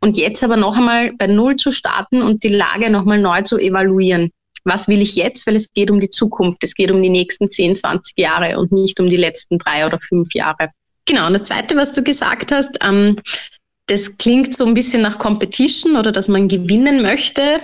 [0.00, 3.58] Und jetzt aber noch einmal bei Null zu starten und die Lage nochmal neu zu
[3.58, 4.30] evaluieren.
[4.64, 5.46] Was will ich jetzt?
[5.46, 6.62] Weil es geht um die Zukunft.
[6.62, 9.98] Es geht um die nächsten 10, 20 Jahre und nicht um die letzten drei oder
[9.98, 10.68] fünf Jahre.
[11.06, 11.26] Genau.
[11.26, 13.16] Und das Zweite, was du gesagt hast, ähm,
[13.86, 17.58] das klingt so ein bisschen nach Competition oder dass man gewinnen möchte.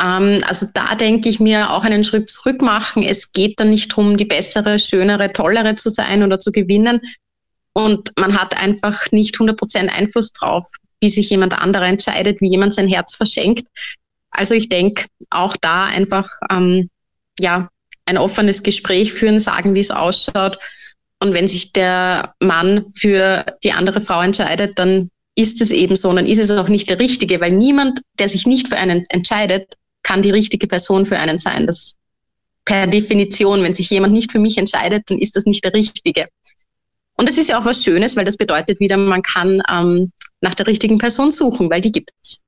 [0.00, 3.02] Ähm, also da denke ich mir auch einen Schritt zurück machen.
[3.02, 7.00] Es geht dann nicht darum, die bessere, schönere, tollere zu sein oder zu gewinnen.
[7.72, 10.70] Und man hat einfach nicht 100% Einfluss drauf,
[11.00, 13.66] wie sich jemand anderer entscheidet, wie jemand sein Herz verschenkt.
[14.30, 16.90] Also ich denke, auch da einfach ähm,
[17.40, 17.68] ja
[18.04, 20.58] ein offenes Gespräch führen, sagen, wie es ausschaut.
[21.20, 26.12] Und wenn sich der Mann für die andere Frau entscheidet, dann ist es eben so,
[26.12, 29.74] dann ist es auch nicht der Richtige, weil niemand, der sich nicht für einen entscheidet,
[30.02, 31.66] kann die richtige Person für einen sein.
[31.66, 31.96] Das
[32.64, 36.28] per Definition, wenn sich jemand nicht für mich entscheidet, dann ist das nicht der Richtige.
[37.16, 40.54] Und es ist ja auch was Schönes, weil das bedeutet wieder, man kann ähm, nach
[40.54, 42.42] der richtigen Person suchen, weil die gibt es.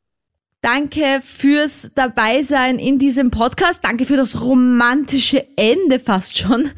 [0.62, 3.84] Danke fürs Dabeisein in diesem Podcast.
[3.84, 6.70] Danke für das romantische Ende fast schon.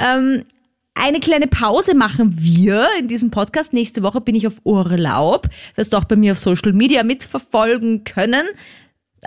[0.00, 0.44] Ähm,
[0.94, 3.72] eine kleine Pause machen wir in diesem Podcast.
[3.72, 5.48] Nächste Woche bin ich auf Urlaub.
[5.74, 8.46] Wirst du auch bei mir auf Social Media mitverfolgen können.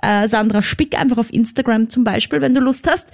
[0.01, 3.09] Äh, Sandra Spick einfach auf Instagram zum Beispiel, wenn du Lust hast.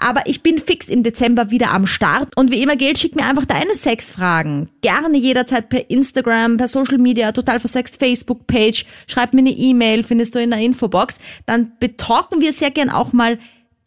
[0.00, 2.36] Aber ich bin fix im Dezember wieder am Start.
[2.36, 4.68] Und wie immer gilt, schick mir einfach deine Sexfragen.
[4.80, 8.84] Gerne jederzeit per Instagram, per Social Media, total versext Facebook-Page.
[9.08, 11.16] Schreib mir eine E-Mail, findest du in der Infobox.
[11.46, 13.38] Dann betalken wir sehr gern auch mal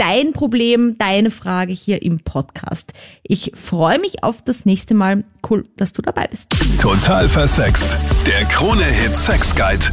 [0.01, 2.91] dein Problem, deine Frage hier im Podcast.
[3.21, 5.23] Ich freue mich auf das nächste Mal.
[5.47, 6.49] Cool, dass du dabei bist.
[6.81, 7.97] Total versext.
[8.25, 9.85] Der Krone-Hit Sex Guide.